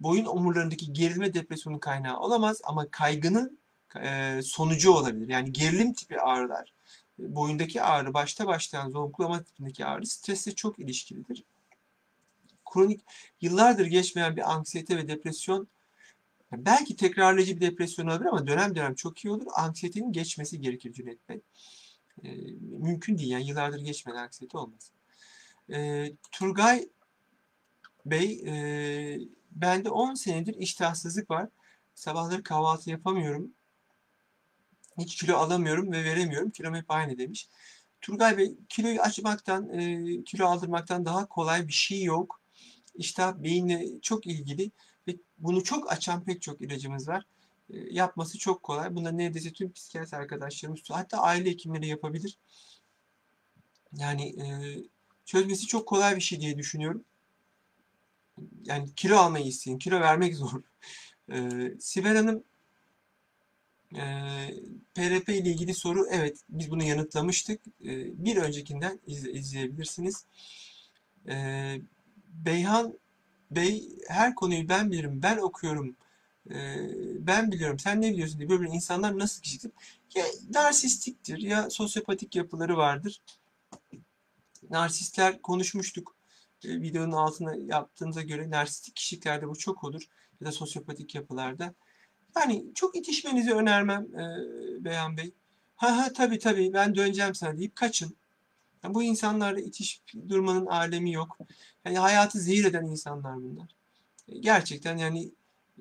Boyun 0.00 0.24
omurlarındaki 0.24 0.92
gerilme 0.92 1.34
depresyonun 1.34 1.78
kaynağı 1.78 2.18
olamaz 2.18 2.60
ama 2.64 2.90
kaygının 2.90 3.58
e, 4.02 4.40
sonucu 4.42 4.92
olabilir. 4.92 5.28
Yani 5.28 5.52
gerilim 5.52 5.92
tipi 5.92 6.20
ağrılar 6.20 6.72
boyundaki 7.18 7.82
ağrı 7.82 8.14
başta 8.14 8.46
başlayan 8.46 8.90
zonklama 8.90 9.42
tipindeki 9.42 9.86
ağrı 9.86 10.06
stresle 10.06 10.54
çok 10.54 10.78
ilişkilidir. 10.78 11.44
Kronik 12.72 13.00
yıllardır 13.40 13.86
geçmeyen 13.86 14.36
bir 14.36 14.52
anksiyete 14.52 14.96
ve 14.96 15.08
depresyon 15.08 15.68
belki 16.52 16.96
tekrarlayıcı 16.96 17.56
bir 17.56 17.60
depresyon 17.60 18.06
olabilir 18.06 18.28
ama 18.28 18.46
dönem 18.46 18.74
dönem 18.74 18.94
çok 18.94 19.24
iyi 19.24 19.30
olur. 19.30 19.46
Anksiyetenin 19.54 20.12
geçmesi 20.12 20.60
gerekir 20.60 20.92
Cüneyt 20.92 21.28
Bey. 21.28 21.40
E, 22.24 22.28
mümkün 22.60 23.18
değil 23.18 23.30
yani 23.30 23.48
yıllardır 23.48 23.80
geçmeyen 23.80 24.18
anksiyete 24.18 24.58
olmaz. 24.58 24.92
E, 25.72 26.06
Turgay 26.32 26.88
Bey 28.06 28.42
e, 28.46 29.18
bende 29.50 29.90
10 29.90 30.14
senedir 30.14 30.54
iştahsızlık 30.54 31.30
var. 31.30 31.48
Sabahları 31.94 32.42
kahvaltı 32.42 32.90
yapamıyorum. 32.90 33.50
Hiç 34.98 35.16
kilo 35.16 35.36
alamıyorum 35.36 35.92
ve 35.92 36.04
veremiyorum. 36.04 36.50
Kilom 36.50 36.74
hep 36.74 36.90
aynı 36.90 37.18
demiş. 37.18 37.48
Turgay 38.00 38.38
Bey 38.38 38.56
kiloyu 38.68 39.00
açmaktan, 39.00 39.68
e, 39.68 40.24
kilo 40.24 40.46
aldırmaktan 40.46 41.04
daha 41.04 41.26
kolay 41.26 41.68
bir 41.68 41.72
şey 41.72 42.02
yok. 42.02 42.40
İştah 42.94 43.34
beyinle 43.34 44.00
çok 44.02 44.26
ilgili 44.26 44.70
ve 45.08 45.16
bunu 45.38 45.64
çok 45.64 45.92
açan 45.92 46.24
pek 46.24 46.42
çok 46.42 46.60
ilacımız 46.60 47.08
var. 47.08 47.24
Yapması 47.70 48.38
çok 48.38 48.62
kolay. 48.62 48.94
Bunda 48.94 49.10
neredeyse 49.10 49.52
tüm 49.52 49.72
psikiyatri 49.72 50.16
arkadaşlarımız 50.16 50.80
hatta 50.90 51.18
aile 51.18 51.50
hekimleri 51.50 51.86
yapabilir. 51.86 52.38
Yani 53.92 54.28
e, 54.42 54.46
çözmesi 55.24 55.66
çok 55.66 55.88
kolay 55.88 56.16
bir 56.16 56.20
şey 56.20 56.40
diye 56.40 56.58
düşünüyorum. 56.58 57.04
Yani 58.64 58.94
kilo 58.96 59.16
almayı 59.16 59.46
isteyin. 59.46 59.78
Kilo 59.78 60.00
vermek 60.00 60.36
zor. 60.36 60.62
E, 61.32 61.72
Sibel 61.80 62.16
Hanım 62.16 62.44
e, 63.94 64.02
PRP 64.94 65.28
ile 65.28 65.50
ilgili 65.50 65.74
soru 65.74 66.06
evet 66.10 66.38
biz 66.48 66.70
bunu 66.70 66.82
yanıtlamıştık. 66.82 67.60
E, 67.66 68.24
bir 68.24 68.36
öncekinden 68.36 69.00
izle, 69.06 69.32
izleyebilirsiniz. 69.32 70.24
E, 71.28 71.34
Beyhan 72.28 72.98
Bey 73.50 73.98
her 74.08 74.34
konuyu 74.34 74.68
ben 74.68 74.92
bilirim, 74.92 75.22
ben 75.22 75.38
okuyorum, 75.38 75.96
ben 77.20 77.52
biliyorum, 77.52 77.78
sen 77.78 78.02
ne 78.02 78.12
biliyorsun 78.12 78.38
diye 78.38 78.48
böyle 78.48 78.68
insanlar 78.68 79.18
nasıl 79.18 79.42
kişilik? 79.42 79.74
Ya 80.14 80.24
narsistiktir 80.54 81.38
ya 81.38 81.70
sosyopatik 81.70 82.36
yapıları 82.36 82.76
vardır. 82.76 83.20
Narsistler 84.70 85.42
konuşmuştuk. 85.42 86.16
E, 86.64 86.80
videonun 86.80 87.12
altına 87.12 87.54
yaptığınıza 87.56 88.22
göre 88.22 88.50
narsistik 88.50 88.96
kişiliklerde 88.96 89.48
bu 89.48 89.58
çok 89.58 89.84
olur. 89.84 90.02
Ya 90.40 90.46
da 90.46 90.52
sosyopatik 90.52 91.14
yapılarda. 91.14 91.74
Yani 92.36 92.64
çok 92.74 92.96
itişmenizi 92.96 93.52
önermem 93.54 94.02
e, 94.14 94.24
Beyhan 94.84 95.16
Bey. 95.16 95.32
Ha 95.76 95.96
ha 95.96 96.12
tabii 96.12 96.38
tabii 96.38 96.72
ben 96.72 96.94
döneceğim 96.94 97.34
sana 97.34 97.58
deyip 97.58 97.76
kaçın. 97.76 98.16
Yani 98.84 98.94
bu 98.94 99.02
insanlarla 99.02 99.60
itiş 99.60 100.02
durmanın 100.28 100.66
alemi 100.66 101.12
yok. 101.12 101.38
Yani 101.84 101.98
hayatı 101.98 102.38
zehir 102.38 102.64
eden 102.64 102.84
insanlar 102.84 103.36
bunlar. 103.36 103.68
Gerçekten 104.40 104.96
yani 104.96 105.30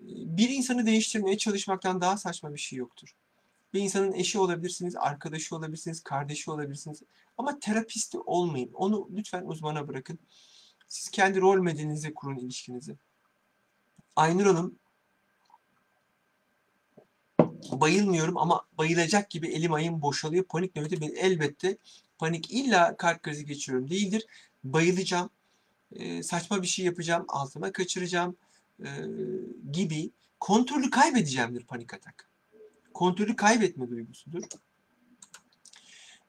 bir 0.07 0.49
insanı 0.49 0.85
değiştirmeye 0.85 1.37
çalışmaktan 1.37 2.01
daha 2.01 2.17
saçma 2.17 2.53
bir 2.53 2.59
şey 2.59 2.79
yoktur. 2.79 3.15
Bir 3.73 3.81
insanın 3.81 4.13
eşi 4.13 4.39
olabilirsiniz, 4.39 4.95
arkadaşı 4.95 5.55
olabilirsiniz, 5.55 6.03
kardeşi 6.03 6.51
olabilirsiniz. 6.51 7.01
Ama 7.37 7.59
terapisti 7.59 8.17
olmayın. 8.17 8.71
Onu 8.73 9.09
lütfen 9.15 9.43
uzmana 9.45 9.87
bırakın. 9.87 10.19
Siz 10.87 11.09
kendi 11.09 11.41
rol 11.41 11.57
modelinizle 11.57 12.13
kurun 12.13 12.37
ilişkinizi. 12.37 12.95
Aynur 14.15 14.45
Hanım 14.45 14.79
bayılmıyorum 17.71 18.37
ama 18.37 18.61
bayılacak 18.77 19.29
gibi 19.29 19.47
elim 19.47 19.73
ayım 19.73 20.01
boşalıyor. 20.01 20.43
Panik 20.43 20.75
nöbeti 20.75 21.01
ben 21.01 21.15
elbette 21.15 21.77
panik 22.17 22.51
illa 22.51 22.97
kalp 22.97 23.23
krizi 23.23 23.45
geçiriyorum 23.45 23.89
değildir. 23.89 24.25
Bayılacağım. 24.63 25.29
E, 25.91 26.23
saçma 26.23 26.61
bir 26.61 26.67
şey 26.67 26.85
yapacağım. 26.85 27.25
Altıma 27.27 27.71
kaçıracağım. 27.71 28.37
E, 28.79 28.89
gibi 29.71 30.11
kontrolü 30.39 30.89
kaybedeceğimdir 30.89 31.63
panik 31.63 31.93
atak. 31.93 32.29
Kontrolü 32.93 33.35
kaybetme 33.35 33.89
duygusudur. 33.89 34.43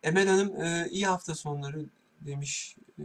Emel 0.03 0.29
Hanım 0.29 0.61
e, 0.61 0.89
iyi 0.91 1.07
hafta 1.07 1.35
sonları 1.35 1.87
demiş. 2.21 2.77
E, 2.99 3.05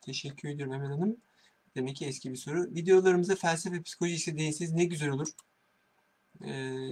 teşekkür 0.00 0.48
ediyorum 0.48 0.74
Emel 0.74 0.90
Hanım. 0.90 1.16
Demek 1.76 1.96
ki 1.96 2.06
eski 2.06 2.30
bir 2.30 2.36
soru. 2.36 2.74
Videolarımıza 2.74 3.36
felsefe 3.36 3.82
psikoloji 3.82 4.14
ise 4.14 4.38
değilseniz 4.38 4.72
ne 4.72 4.84
güzel 4.84 5.08
olur. 5.10 5.28
Ee, 6.44 6.88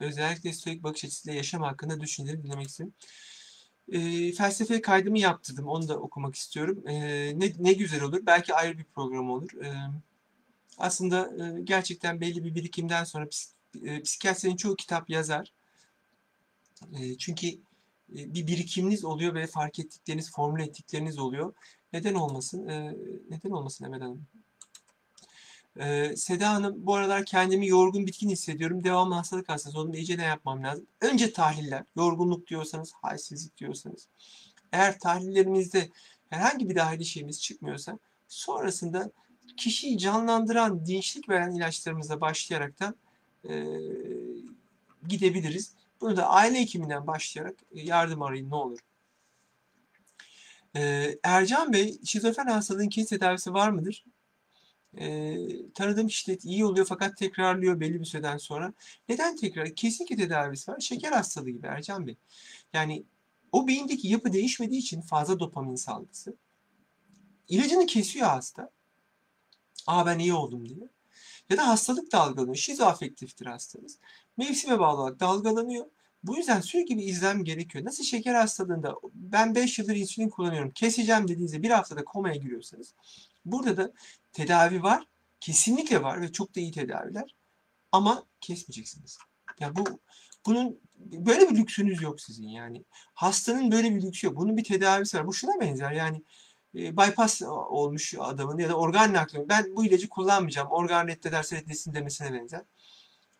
özellikle 0.00 0.52
stoik 0.52 0.82
bakış 0.82 1.04
açısıyla 1.04 1.36
yaşam 1.36 1.62
hakkında 1.62 2.00
düşünceleri 2.00 2.42
dinlemek 2.42 2.68
istedim. 2.68 2.94
Ee, 3.92 4.32
felsefe 4.32 4.80
kaydımı 4.80 5.18
yaptırdım. 5.18 5.68
Onu 5.68 5.88
da 5.88 5.98
okumak 5.98 6.34
istiyorum. 6.34 6.88
Ee, 6.88 7.32
ne, 7.38 7.52
ne 7.58 7.72
güzel 7.72 8.02
olur. 8.02 8.26
Belki 8.26 8.54
ayrı 8.54 8.78
bir 8.78 8.84
program 8.84 9.30
olur. 9.30 9.50
Ee, 9.64 9.72
aslında 10.78 11.44
e, 11.44 11.60
gerçekten 11.62 12.20
belli 12.20 12.44
bir 12.44 12.54
birikimden 12.54 13.04
sonra 13.04 13.28
psik, 13.28 13.50
e, 13.84 14.02
psikiyatrinin 14.02 14.56
çoğu 14.56 14.76
kitap 14.76 15.10
yazar. 15.10 15.52
E, 16.92 17.18
çünkü 17.18 17.48
bir 18.08 18.46
birikiminiz 18.46 19.04
oluyor 19.04 19.34
ve 19.34 19.46
fark 19.46 19.78
ettikleriniz, 19.78 20.32
formüle 20.32 20.64
ettikleriniz 20.64 21.18
oluyor. 21.18 21.54
Neden 21.92 22.14
olmasın? 22.14 22.66
Neden 23.30 23.50
olmasın 23.50 23.84
Emel 23.84 24.00
Hanım? 24.00 24.26
Seda 26.16 26.50
Hanım 26.50 26.86
bu 26.86 26.94
aralar 26.94 27.24
kendimi 27.24 27.66
yorgun 27.68 28.06
bitkin 28.06 28.30
hissediyorum. 28.30 28.84
Devamlı 28.84 29.14
hastalık 29.14 29.48
hastası 29.48 29.78
oldum. 29.78 29.94
İyice 29.94 30.18
ne 30.18 30.24
yapmam 30.24 30.62
lazım? 30.62 30.86
Önce 31.00 31.32
tahliller. 31.32 31.84
Yorgunluk 31.96 32.46
diyorsanız, 32.46 32.92
halsizlik 32.92 33.56
diyorsanız. 33.58 34.08
Eğer 34.72 34.98
tahlillerimizde 34.98 35.90
herhangi 36.30 36.70
bir 36.70 36.76
dahili 36.76 37.04
şeyimiz 37.04 37.42
çıkmıyorsa 37.42 37.98
sonrasında 38.28 39.10
kişiyi 39.56 39.98
canlandıran, 39.98 40.86
dinçlik 40.86 41.28
veren 41.28 41.54
ilaçlarımıza 41.54 42.20
başlayaraktan 42.20 42.94
e, 43.48 43.66
gidebiliriz. 45.08 45.74
Bunu 46.00 46.16
da 46.16 46.28
aile 46.28 46.60
hekiminden 46.60 47.06
başlayarak 47.06 47.54
yardım 47.72 48.22
arayın 48.22 48.50
ne 48.50 48.54
olur. 48.54 48.78
Ee, 50.76 51.18
Ercan 51.22 51.72
Bey, 51.72 51.98
şizofren 52.04 52.46
hastalığın 52.46 52.88
kesin 52.88 53.16
tedavisi 53.16 53.52
var 53.52 53.70
mıdır? 53.70 54.04
e, 54.96 55.36
tanıdığım 55.74 56.10
şiddet 56.10 56.44
iyi 56.44 56.64
oluyor 56.64 56.86
fakat 56.86 57.16
tekrarlıyor 57.16 57.80
belli 57.80 58.00
bir 58.00 58.04
süreden 58.04 58.36
sonra. 58.36 58.72
Neden 59.08 59.36
tekrar? 59.36 59.74
Kesinlikle 59.74 60.16
tedavisi 60.16 60.70
var. 60.70 60.80
Şeker 60.80 61.12
hastalığı 61.12 61.50
gibi 61.50 61.66
Ercan 61.66 62.06
Bey. 62.06 62.16
Yani 62.72 63.04
o 63.52 63.68
beyindeki 63.68 64.08
yapı 64.08 64.32
değişmediği 64.32 64.80
için 64.80 65.00
fazla 65.00 65.40
dopamin 65.40 65.76
salgısı. 65.76 66.36
İlacını 67.48 67.86
kesiyor 67.86 68.26
hasta. 68.26 68.70
Aa 69.86 70.06
ben 70.06 70.18
iyi 70.18 70.34
oldum 70.34 70.68
diye. 70.68 70.88
Ya 71.50 71.56
da 71.56 71.68
hastalık 71.68 72.12
dalgalanıyor. 72.12 72.56
Şizoafektiftir 72.56 73.46
hastamız. 73.46 73.98
Mevsime 74.36 74.78
bağlı 74.78 75.02
olarak 75.02 75.20
dalgalanıyor. 75.20 75.86
Bu 76.22 76.36
yüzden 76.36 76.60
sürekli 76.60 76.96
bir 76.96 77.02
izlem 77.02 77.44
gerekiyor. 77.44 77.84
Nasıl 77.84 78.04
şeker 78.04 78.34
hastalığında 78.34 78.94
ben 79.14 79.54
5 79.54 79.78
yıldır 79.78 79.96
insülin 79.96 80.28
kullanıyorum 80.28 80.70
keseceğim 80.70 81.28
dediğinizde 81.28 81.62
bir 81.62 81.70
haftada 81.70 82.04
komaya 82.04 82.34
giriyorsanız 82.34 82.94
burada 83.44 83.76
da 83.76 83.92
tedavi 84.32 84.82
var. 84.82 85.06
Kesinlikle 85.40 86.02
var 86.02 86.20
ve 86.20 86.32
çok 86.32 86.56
da 86.56 86.60
iyi 86.60 86.72
tedaviler. 86.72 87.34
Ama 87.92 88.26
kesmeyeceksiniz. 88.40 89.18
Ya 89.60 89.76
bu 89.76 89.84
bunun 90.46 90.80
böyle 90.96 91.50
bir 91.50 91.56
lüksünüz 91.56 92.02
yok 92.02 92.20
sizin 92.20 92.48
yani. 92.48 92.84
Hastanın 93.14 93.72
böyle 93.72 93.94
bir 93.94 94.02
lüksü 94.02 94.26
yok. 94.26 94.36
Bunun 94.36 94.56
bir 94.56 94.64
tedavisi 94.64 95.18
var. 95.18 95.26
Bu 95.26 95.34
şuna 95.34 95.60
benzer 95.60 95.92
yani 95.92 96.22
e, 96.78 96.96
bypass 96.96 97.42
olmuş 97.42 98.14
adamın 98.18 98.58
ya 98.58 98.68
da 98.68 98.74
organ 98.74 99.12
nakli. 99.12 99.48
Ben 99.48 99.76
bu 99.76 99.84
ilacı 99.84 100.08
kullanmayacağım. 100.08 100.68
Organ 100.70 101.08
reddederse 101.08 101.56
reddetsin 101.56 101.94
demesine 101.94 102.32
benzer. 102.32 102.62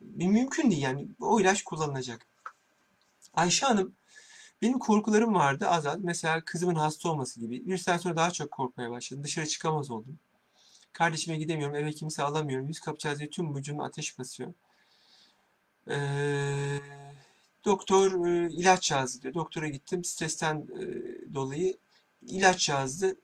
Mümkün 0.01 0.71
değil 0.71 0.83
yani. 0.83 1.09
O 1.21 1.41
ilaç 1.41 1.63
kullanılacak. 1.65 2.27
Ayşe 3.35 3.67
Hanım 3.67 3.95
benim 4.63 4.79
korkularım 4.79 5.35
vardı 5.35 5.69
azal. 5.69 5.99
Mesela 5.99 6.41
kızımın 6.41 6.75
hasta 6.75 7.11
olması 7.11 7.41
gibi. 7.41 7.67
Bir 7.67 7.79
sene 7.79 7.99
sonra 7.99 8.17
daha 8.17 8.31
çok 8.31 8.51
korkmaya 8.51 8.91
başladım. 8.91 9.25
Dışarı 9.25 9.47
çıkamaz 9.47 9.91
oldum. 9.91 10.19
Kardeşime 10.93 11.37
gidemiyorum, 11.37 11.77
eve 11.77 11.93
kimse 11.93 12.23
alamıyorum. 12.23 12.69
Yüz 12.69 12.81
kapacağız 12.81 13.19
diye 13.19 13.31
tüm 13.31 13.57
vücudum 13.57 13.81
ateş 13.81 14.19
basıyor. 14.19 14.55
Ee, 15.91 16.79
doktor 17.65 18.27
e, 18.27 18.51
ilaç 18.53 18.91
yazdı 18.91 19.23
diyor. 19.23 19.35
Doktora 19.35 19.69
gittim. 19.69 20.05
Stresten 20.05 20.57
e, 20.57 20.85
dolayı 21.35 21.77
ilaç 22.23 22.69
yazdı. 22.69 23.17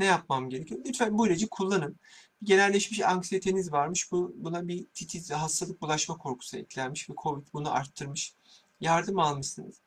Ne 0.00 0.06
yapmam 0.06 0.50
gerekiyor? 0.50 0.80
Lütfen 0.86 1.18
bu 1.18 1.26
ilacı 1.26 1.48
kullanın. 1.48 1.96
Genelleşmiş 2.42 3.00
anksiyeteniz 3.00 3.72
varmış. 3.72 4.12
Bu, 4.12 4.34
buna 4.36 4.68
bir 4.68 4.86
titiz 4.94 5.30
hastalık 5.30 5.82
bulaşma 5.82 6.16
korkusu 6.16 6.56
eklenmiş 6.56 7.10
ve 7.10 7.14
Covid 7.22 7.46
bunu 7.52 7.72
arttırmış. 7.72 8.34
Yardım 8.80 9.18
almışsınız. 9.18 9.80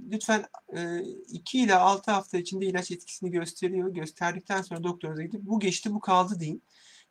Lütfen 0.00 0.44
2 1.28 1.60
ile 1.60 1.74
6 1.74 2.10
hafta 2.10 2.38
içinde 2.38 2.66
ilaç 2.66 2.90
etkisini 2.90 3.30
gösteriyor. 3.30 3.88
Gösterdikten 3.88 4.62
sonra 4.62 4.82
doktorunuza 4.82 5.22
gidip 5.22 5.42
bu 5.42 5.60
geçti 5.60 5.94
bu 5.94 6.00
kaldı 6.00 6.40
deyin. 6.40 6.62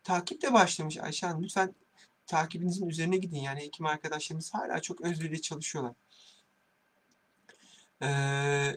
Takip 0.03 0.41
de 0.41 0.53
başlamış 0.53 0.97
Ayşe 0.97 1.27
Hanım. 1.27 1.43
Lütfen 1.43 1.75
takibinizin 2.25 2.87
üzerine 2.87 3.17
gidin. 3.17 3.39
Yani 3.39 3.59
hekim 3.59 3.85
arkadaşlarımız 3.85 4.53
hala 4.53 4.81
çok 4.81 5.01
özverili 5.01 5.41
çalışıyorlar. 5.41 5.93
Ee, 8.01 8.75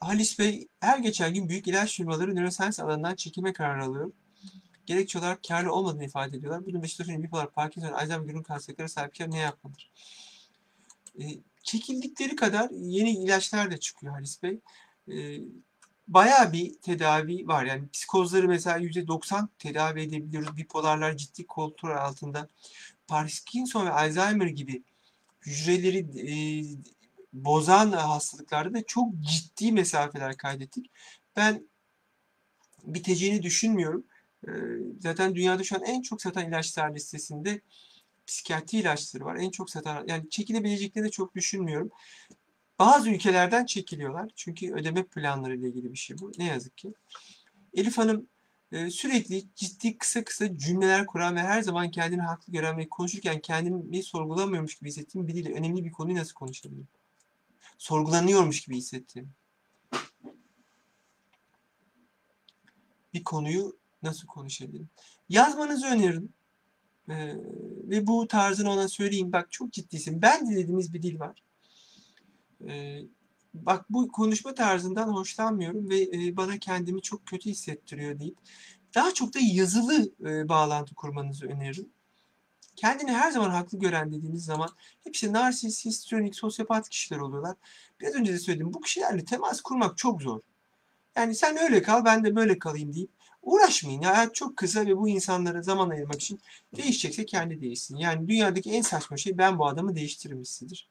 Halis 0.00 0.38
Bey 0.38 0.68
her 0.80 0.98
geçen 0.98 1.34
gün 1.34 1.48
büyük 1.48 1.68
ilaç 1.68 1.96
firmaları 1.96 2.36
nöroscience 2.36 2.82
alanından 2.82 3.14
çekilme 3.14 3.52
kararı 3.52 3.84
alıyor. 3.84 4.12
Gerekçe 4.86 5.18
olarak 5.18 5.44
karlı 5.48 5.72
olmadığını 5.72 6.04
ifade 6.04 6.36
ediyorlar. 6.36 6.66
Bunun 6.66 6.86
şizofreni, 6.86 7.22
bipolar, 7.22 7.50
Parkinson, 7.50 7.92
Alzheimer, 7.92 8.26
görün 8.26 8.42
kanserlere 8.42 8.88
sahipken 8.88 9.30
ne 9.30 9.38
yapmalıdır? 9.38 9.90
Ee, 11.20 11.24
çekildikleri 11.62 12.36
kadar 12.36 12.70
yeni 12.70 13.10
ilaçlar 13.10 13.70
da 13.70 13.76
çıkıyor 13.76 14.12
Halis 14.12 14.42
Bey. 14.42 14.60
Ee, 15.08 15.38
bayağı 16.08 16.52
bir 16.52 16.74
tedavi 16.74 17.48
var. 17.48 17.64
Yani 17.64 17.88
psikozları 17.88 18.48
mesela 18.48 18.78
%90 18.78 19.48
tedavi 19.58 20.00
edebiliyoruz. 20.00 20.56
Bipolarlar 20.56 21.16
ciddi 21.16 21.46
kontrol 21.46 21.96
altında. 21.96 22.48
Parkinson 23.08 23.86
ve 23.86 23.90
Alzheimer 23.90 24.46
gibi 24.46 24.82
hücreleri 25.46 25.98
e, 25.98 26.34
bozan 27.32 27.92
hastalıklarda 27.92 28.74
da 28.74 28.82
çok 28.86 29.20
ciddi 29.20 29.72
mesafeler 29.72 30.36
kaydettik. 30.36 30.90
Ben 31.36 31.68
biteceğini 32.84 33.42
düşünmüyorum. 33.42 34.04
E, 34.46 34.50
zaten 35.00 35.34
dünyada 35.34 35.64
şu 35.64 35.76
an 35.76 35.82
en 35.82 36.02
çok 36.02 36.22
satan 36.22 36.48
ilaçlar 36.48 36.94
listesinde 36.94 37.60
psikiyatri 38.26 38.78
ilaçları 38.78 39.24
var. 39.24 39.36
En 39.36 39.50
çok 39.50 39.70
satan 39.70 40.04
yani 40.06 40.30
çekilebileceklerini 40.30 41.08
de 41.08 41.10
çok 41.10 41.34
düşünmüyorum. 41.34 41.90
Bazı 42.78 43.10
ülkelerden 43.10 43.66
çekiliyorlar. 43.66 44.30
Çünkü 44.36 44.72
ödeme 44.74 45.04
planları 45.04 45.56
ile 45.56 45.68
ilgili 45.68 45.92
bir 45.92 45.98
şey 45.98 46.18
bu. 46.18 46.32
Ne 46.38 46.44
yazık 46.44 46.78
ki. 46.78 46.92
Elif 47.74 47.98
Hanım 47.98 48.26
e, 48.72 48.90
sürekli 48.90 49.44
ciddi 49.56 49.98
kısa 49.98 50.24
kısa 50.24 50.58
cümleler 50.58 51.06
kuran 51.06 51.36
ve 51.36 51.40
her 51.40 51.62
zaman 51.62 51.90
kendini 51.90 52.22
haklı 52.22 52.52
gören 52.52 52.78
ve 52.78 52.88
konuşurken 52.88 53.40
kendini 53.40 54.02
sorgulamıyormuş 54.02 54.74
gibi 54.74 54.88
hissettiğim 54.88 55.28
biriyle 55.28 55.52
önemli 55.52 55.84
bir 55.84 55.92
konuyu 55.92 56.16
nasıl 56.16 56.34
konuşabilirim? 56.34 56.88
Sorgulanıyormuş 57.80 58.60
gibi 58.60 58.76
hissettim. 58.76 59.32
Bir 63.14 63.24
konuyu 63.24 63.78
nasıl 64.02 64.26
konuşabilirim? 64.26 64.88
Yazmanızı 65.28 65.86
öneririm. 65.86 66.32
Ee, 67.08 67.36
ve 67.88 68.06
bu 68.06 68.28
tarzını 68.28 68.70
ona 68.70 68.88
söyleyeyim. 68.88 69.32
Bak 69.32 69.52
çok 69.52 69.72
ciddisin. 69.72 70.22
Ben 70.22 70.46
dinlediğimiz 70.46 70.94
bir 70.94 71.02
dil 71.02 71.18
var. 71.18 71.42
Ee, 72.68 73.00
bak 73.54 73.86
bu 73.90 74.12
konuşma 74.12 74.54
tarzından 74.54 75.08
hoşlanmıyorum 75.08 75.90
ve 75.90 76.02
e, 76.02 76.36
bana 76.36 76.58
kendimi 76.58 77.02
çok 77.02 77.26
kötü 77.26 77.50
hissettiriyor 77.50 78.18
deyip 78.18 78.38
daha 78.94 79.14
çok 79.14 79.34
da 79.34 79.38
yazılı 79.42 80.10
e, 80.20 80.48
bağlantı 80.48 80.94
kurmanızı 80.94 81.46
öneririm. 81.46 81.88
Kendini 82.76 83.12
her 83.12 83.30
zaman 83.30 83.50
haklı 83.50 83.78
gören 83.78 84.12
dediğiniz 84.12 84.44
zaman 84.44 84.68
hepsi 85.04 85.32
narsist, 85.32 85.84
histrionik, 85.84 86.36
sosyopat 86.36 86.88
kişiler 86.88 87.18
oluyorlar. 87.18 87.56
Biraz 88.00 88.14
önce 88.14 88.32
de 88.32 88.38
söyledim 88.38 88.74
bu 88.74 88.80
kişilerle 88.80 89.24
temas 89.24 89.60
kurmak 89.60 89.98
çok 89.98 90.22
zor. 90.22 90.40
Yani 91.16 91.34
sen 91.34 91.56
öyle 91.56 91.82
kal 91.82 92.04
ben 92.04 92.24
de 92.24 92.36
böyle 92.36 92.58
kalayım 92.58 92.94
deyip 92.94 93.10
Uğraşmayın. 93.42 94.00
Ya 94.00 94.16
hayat 94.16 94.34
çok 94.34 94.56
kısa 94.56 94.86
ve 94.86 94.96
bu 94.96 95.08
insanlara 95.08 95.62
zaman 95.62 95.90
ayırmak 95.90 96.22
için 96.22 96.40
değişecekse 96.76 97.26
kendi 97.26 97.60
değişsin. 97.60 97.96
Yani 97.96 98.28
dünyadaki 98.28 98.70
en 98.70 98.82
saçma 98.82 99.16
şey 99.16 99.38
ben 99.38 99.58
bu 99.58 99.66
adamı 99.66 99.96
değiştiririm 99.96 100.40
hissidir. 100.40 100.88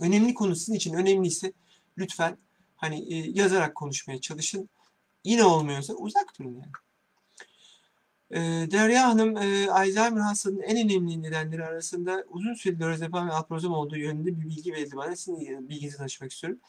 Önemli 0.00 0.34
konu 0.34 0.56
sizin 0.56 0.74
için 0.74 0.94
önemliyse 0.94 1.52
lütfen 1.98 2.38
hani 2.76 3.14
e, 3.14 3.30
yazarak 3.30 3.74
konuşmaya 3.74 4.20
çalışın. 4.20 4.68
Yine 5.24 5.44
olmuyorsa 5.44 5.94
uzak 5.94 6.38
durun 6.38 6.54
yani. 6.54 6.72
Derya 8.30 9.08
Hanım, 9.08 9.36
Alzheimer 9.70 10.20
hastalığının 10.20 10.62
en 10.62 10.76
önemli 10.76 11.22
nedenleri 11.22 11.64
arasında 11.64 12.24
uzun 12.28 12.54
süreli 12.54 12.80
lorazepam 12.80 13.28
ve 13.28 13.32
alprozom 13.32 13.72
olduğu 13.72 13.96
yönünde 13.96 14.40
bir 14.40 14.48
bilgi 14.48 14.72
verildi 14.72 14.96
bana. 14.96 15.16
Sizin 15.16 15.68
bilginizi 15.68 15.96
taşımak 15.96 16.32
istiyorum. 16.32 16.60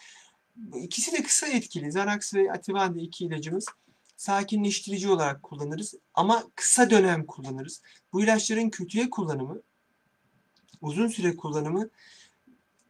İkisi 0.75 1.11
de 1.11 1.23
kısa 1.23 1.47
etkili. 1.47 1.87
Xanax 1.87 2.33
ve 2.33 2.51
Ativan 2.51 2.97
iki 2.97 3.25
ilacımız 3.25 3.65
sakinleştirici 4.17 5.09
olarak 5.09 5.43
kullanırız 5.43 5.95
ama 6.13 6.43
kısa 6.55 6.89
dönem 6.89 7.25
kullanırız. 7.25 7.81
Bu 8.13 8.23
ilaçların 8.23 8.69
kötüye 8.69 9.09
kullanımı, 9.09 9.61
uzun 10.81 11.07
süre 11.07 11.35
kullanımı 11.35 11.89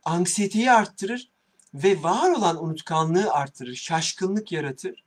anksiyeteyi 0.05 0.71
arttırır 0.71 1.29
ve 1.73 2.03
var 2.03 2.31
olan 2.31 2.63
unutkanlığı 2.63 3.31
arttırır, 3.31 3.75
şaşkınlık 3.75 4.51
yaratır. 4.51 5.03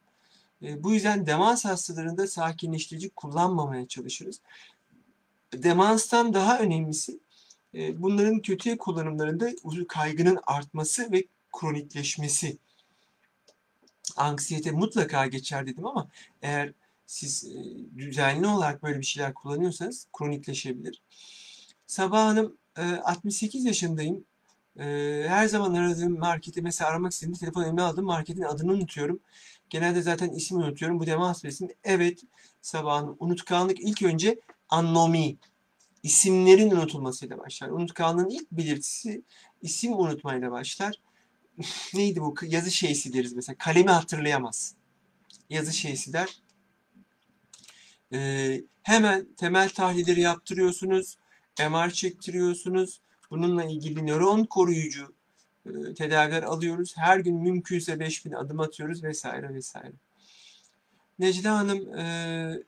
E, 0.62 0.84
bu 0.84 0.92
yüzden 0.92 1.26
demans 1.26 1.64
hastalarında 1.64 2.26
sakinleştirici 2.26 3.10
kullanmamaya 3.10 3.88
çalışırız. 3.88 4.40
Demanstan 5.54 6.34
daha 6.34 6.58
önemlisi 6.58 7.20
e, 7.74 8.02
bunların 8.02 8.42
kötüye 8.42 8.78
kullanımlarında 8.78 9.50
kaygının 9.88 10.38
artması 10.46 11.12
ve 11.12 11.24
kronikleşmesi. 11.52 12.58
Anksiyete 14.16 14.70
mutlaka 14.70 15.26
geçer 15.26 15.66
dedim 15.66 15.86
ama 15.86 16.08
eğer 16.42 16.72
siz 17.06 17.44
e, 17.44 17.58
düzenli 17.98 18.46
olarak 18.46 18.82
böyle 18.82 19.00
bir 19.00 19.06
şeyler 19.06 19.34
kullanıyorsanız 19.34 20.06
kronikleşebilir. 20.18 21.02
Sabah 21.86 22.24
Hanım 22.24 22.56
68 23.04 23.64
yaşındayım. 23.64 24.24
Her 25.28 25.46
zaman 25.46 25.74
aradığım 25.74 26.18
marketi 26.18 26.62
mesela 26.62 26.90
aramak 26.90 27.12
istediğimde 27.12 27.38
telefon 27.38 27.62
elime 27.62 27.82
aldım 27.82 28.04
marketin 28.04 28.42
adını 28.42 28.72
unutuyorum. 28.72 29.20
Genelde 29.70 30.02
zaten 30.02 30.30
ismi 30.30 30.58
unutuyorum. 30.58 31.00
Bu 31.00 31.06
demans 31.06 31.44
resim. 31.44 31.68
Evet 31.84 32.22
sabahın 32.62 33.16
unutkanlık 33.20 33.80
ilk 33.80 34.02
önce 34.02 34.40
anomi. 34.68 35.36
isimlerin 36.02 36.70
unutulmasıyla 36.70 37.38
başlar. 37.38 37.68
Unutkanlığın 37.68 38.28
ilk 38.28 38.52
belirtisi 38.52 39.22
isim 39.62 39.92
unutmayla 39.92 40.50
başlar. 40.50 41.00
Neydi 41.94 42.20
bu? 42.20 42.34
Yazı 42.42 42.70
şeysi 42.70 43.12
deriz 43.12 43.32
mesela. 43.32 43.56
Kalemi 43.58 43.90
hatırlayamaz. 43.90 44.74
Yazı 45.50 45.72
şeysi 45.72 46.12
der. 46.12 46.42
Ee, 48.12 48.62
hemen 48.82 49.26
temel 49.36 49.68
tahlilleri 49.68 50.20
yaptırıyorsunuz. 50.20 51.16
MR 51.58 51.90
çektiriyorsunuz. 51.90 53.00
Bununla 53.30 53.64
ilgili 53.64 54.06
nöron 54.06 54.44
koruyucu 54.44 55.14
e, 55.66 55.94
tedaviler 55.94 56.42
alıyoruz. 56.42 56.96
Her 56.96 57.18
gün 57.18 57.36
mümkünse 57.36 58.00
5000 58.00 58.32
adım 58.32 58.60
atıyoruz 58.60 59.04
vesaire 59.04 59.54
vesaire. 59.54 59.92
Necla 61.18 61.58
Hanım 61.58 61.94
e, 61.94 62.62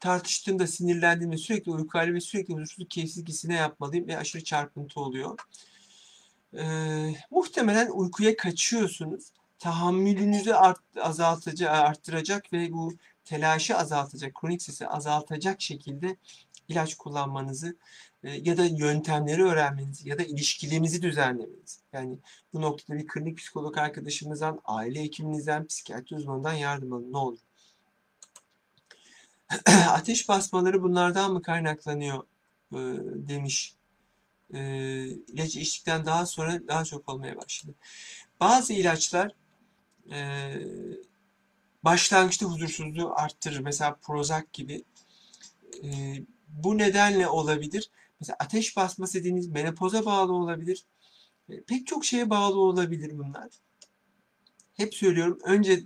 tartıştığımda 0.00 0.66
sinirlendiğimde 0.66 1.36
sürekli 1.36 1.72
uyku 1.72 1.98
ve 1.98 2.20
sürekli 2.20 2.54
huzursuzluk 2.54 2.90
keyifsizlik 2.90 3.28
hissine 3.28 3.54
yapmalıyım 3.54 4.08
ve 4.08 4.18
aşırı 4.18 4.44
çarpıntı 4.44 5.00
oluyor. 5.00 5.38
E, 6.58 6.64
muhtemelen 7.30 7.90
uykuya 7.90 8.36
kaçıyorsunuz. 8.36 9.32
Tahammülünüzü 9.58 10.52
art, 10.52 10.80
azaltacak, 11.00 11.70
arttıracak 11.70 12.52
ve 12.52 12.72
bu 12.72 12.94
telaşı 13.24 13.76
azaltacak, 13.76 14.34
kronik 14.34 14.62
sesi 14.62 14.88
azaltacak 14.88 15.60
şekilde 15.60 16.16
ilaç 16.68 16.94
kullanmanızı 16.94 17.76
ya 18.22 18.56
da 18.56 18.64
yöntemleri 18.64 19.44
öğrenmenizi 19.44 20.08
ya 20.08 20.18
da 20.18 20.22
ilişkilerinizi 20.22 21.02
düzenlemenizi. 21.02 21.80
Yani 21.92 22.18
bu 22.54 22.60
noktada 22.60 22.98
bir 22.98 23.06
klinik 23.06 23.38
psikolog 23.38 23.78
arkadaşımızdan, 23.78 24.60
aile 24.64 25.02
hekiminizden, 25.02 25.66
psikiyatri 25.66 26.16
uzmanından 26.16 26.52
yardım 26.52 26.92
alın 26.92 27.12
ne 27.12 27.16
olur. 27.16 27.38
Ateş 29.88 30.28
basmaları 30.28 30.82
bunlardan 30.82 31.32
mı 31.32 31.42
kaynaklanıyor 31.42 32.22
e, 32.72 32.78
demiş. 33.28 33.74
E, 34.54 34.60
ilacı 35.06 35.60
içtikten 35.60 36.06
daha 36.06 36.26
sonra 36.26 36.68
daha 36.68 36.84
çok 36.84 37.08
olmaya 37.08 37.36
başladı. 37.36 37.74
Bazı 38.40 38.72
ilaçlar 38.72 39.32
e, 40.10 40.52
başlangıçta 41.82 42.46
huzursuzluğu 42.46 43.12
arttırır. 43.16 43.58
Mesela 43.58 43.94
Prozac 44.02 44.44
gibi. 44.52 44.84
E, 45.84 45.88
bu 46.48 46.78
nedenle 46.78 47.28
olabilir. 47.28 47.90
Mesela 48.22 48.36
ateş 48.40 48.76
basması 48.76 49.18
dediğiniz 49.18 49.48
menopoza 49.48 50.04
bağlı 50.04 50.32
olabilir. 50.32 50.84
E, 51.48 51.62
pek 51.62 51.86
çok 51.86 52.04
şeye 52.04 52.30
bağlı 52.30 52.60
olabilir 52.60 53.18
bunlar. 53.18 53.48
Hep 54.74 54.94
söylüyorum 54.94 55.38
önce 55.44 55.80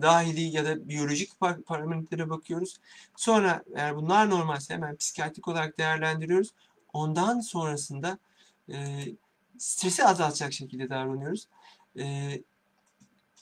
dahili 0.00 0.40
ya 0.40 0.64
da 0.64 0.88
biyolojik 0.88 1.40
parametrelere 1.66 2.30
bakıyoruz. 2.30 2.76
Sonra 3.16 3.62
eğer 3.74 3.96
bunlar 3.96 4.30
normalse 4.30 4.74
hemen 4.74 4.96
psikiyatrik 4.96 5.48
olarak 5.48 5.78
değerlendiriyoruz. 5.78 6.50
Ondan 6.92 7.40
sonrasında 7.40 8.18
e, 8.72 9.04
stresi 9.58 10.04
azaltacak 10.04 10.52
şekilde 10.52 10.90
davranıyoruz. 10.90 11.48
E, 11.98 12.38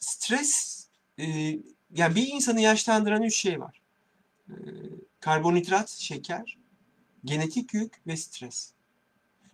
stres 0.01 0.87
e, 1.19 1.27
yani 1.95 2.15
bir 2.15 2.29
insanı 2.29 2.61
yaşlandıran 2.61 3.23
üç 3.23 3.37
şey 3.37 3.61
var. 3.61 3.81
E, 4.49 4.55
karbonhidrat, 5.21 5.91
şeker, 5.91 6.57
genetik 7.27 7.75
yük 7.75 8.07
ve 8.07 8.17
stres. 8.17 8.73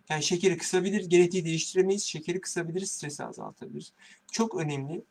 Yani 0.09 0.23
şekeri 0.23 0.57
kısabilir, 0.57 1.09
genetiği 1.09 1.45
değiştiremeyiz. 1.45 2.03
Şekeri 2.03 2.41
kısabiliriz, 2.41 2.91
stresi 2.91 3.23
azaltabiliriz. 3.23 3.93
Çok 4.31 4.55
önemli. 4.55 5.03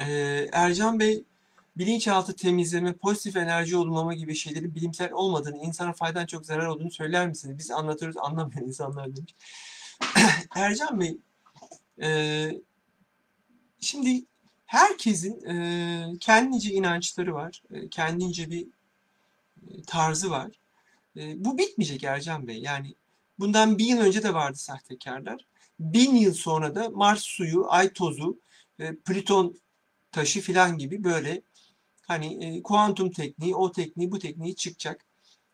Ee, 0.00 0.48
Ercan 0.52 1.00
Bey, 1.00 1.24
bilinçaltı 1.76 2.36
temizleme, 2.36 2.92
pozitif 2.92 3.36
enerji 3.36 3.76
olmama 3.76 4.14
gibi 4.14 4.34
şeylerin 4.34 4.74
bilimsel 4.74 5.12
olmadığını, 5.12 5.58
insana 5.58 5.92
faydan 5.92 6.26
çok 6.26 6.46
zarar 6.46 6.66
olduğunu 6.66 6.90
söyler 6.90 7.28
misiniz? 7.28 7.58
Biz 7.58 7.70
anlatıyoruz, 7.70 8.16
anlamayan 8.16 8.64
insanlar 8.66 9.16
demiş. 9.16 9.34
Ercan 10.54 11.00
Bey, 11.00 11.18
e, 12.02 12.50
şimdi 13.80 14.24
herkesin 14.66 15.44
e, 15.46 16.18
kendince 16.20 16.70
inançları 16.70 17.34
var, 17.34 17.62
e, 17.70 17.88
kendince 17.88 18.50
bir 18.50 18.66
tarzı 19.86 20.30
var. 20.30 20.50
E, 21.16 21.44
bu 21.44 21.58
bitmeyecek 21.58 22.04
Ercan 22.04 22.46
Bey. 22.46 22.58
Yani 22.58 22.94
bundan 23.38 23.78
bir 23.78 23.84
yıl 23.84 24.00
önce 24.00 24.22
de 24.22 24.34
vardı 24.34 24.58
sahtekarlar. 24.58 25.46
Bin 25.80 26.14
yıl 26.14 26.34
sonra 26.34 26.74
da 26.74 26.90
Mars 26.90 27.22
suyu, 27.22 27.66
ay 27.68 27.92
tozu, 27.92 28.40
e, 28.78 28.96
Plüton 28.96 29.56
taşı 30.12 30.40
filan 30.40 30.78
gibi 30.78 31.04
böyle 31.04 31.42
hani 32.02 32.44
e, 32.44 32.62
kuantum 32.62 33.10
tekniği, 33.10 33.54
o 33.54 33.72
tekniği, 33.72 34.12
bu 34.12 34.18
tekniği 34.18 34.56
çıkacak. 34.56 35.04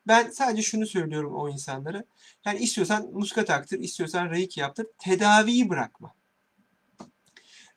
Ben 0.07 0.31
sadece 0.31 0.63
şunu 0.63 0.87
söylüyorum 0.87 1.35
o 1.35 1.49
insanlara. 1.49 2.05
Yani 2.45 2.59
istiyorsan 2.59 3.11
muska 3.13 3.45
taktır, 3.45 3.79
istiyorsan 3.79 4.31
reiki 4.31 4.61
yaptır. 4.61 4.87
Tedaviyi 4.99 5.69
bırakma. 5.69 6.15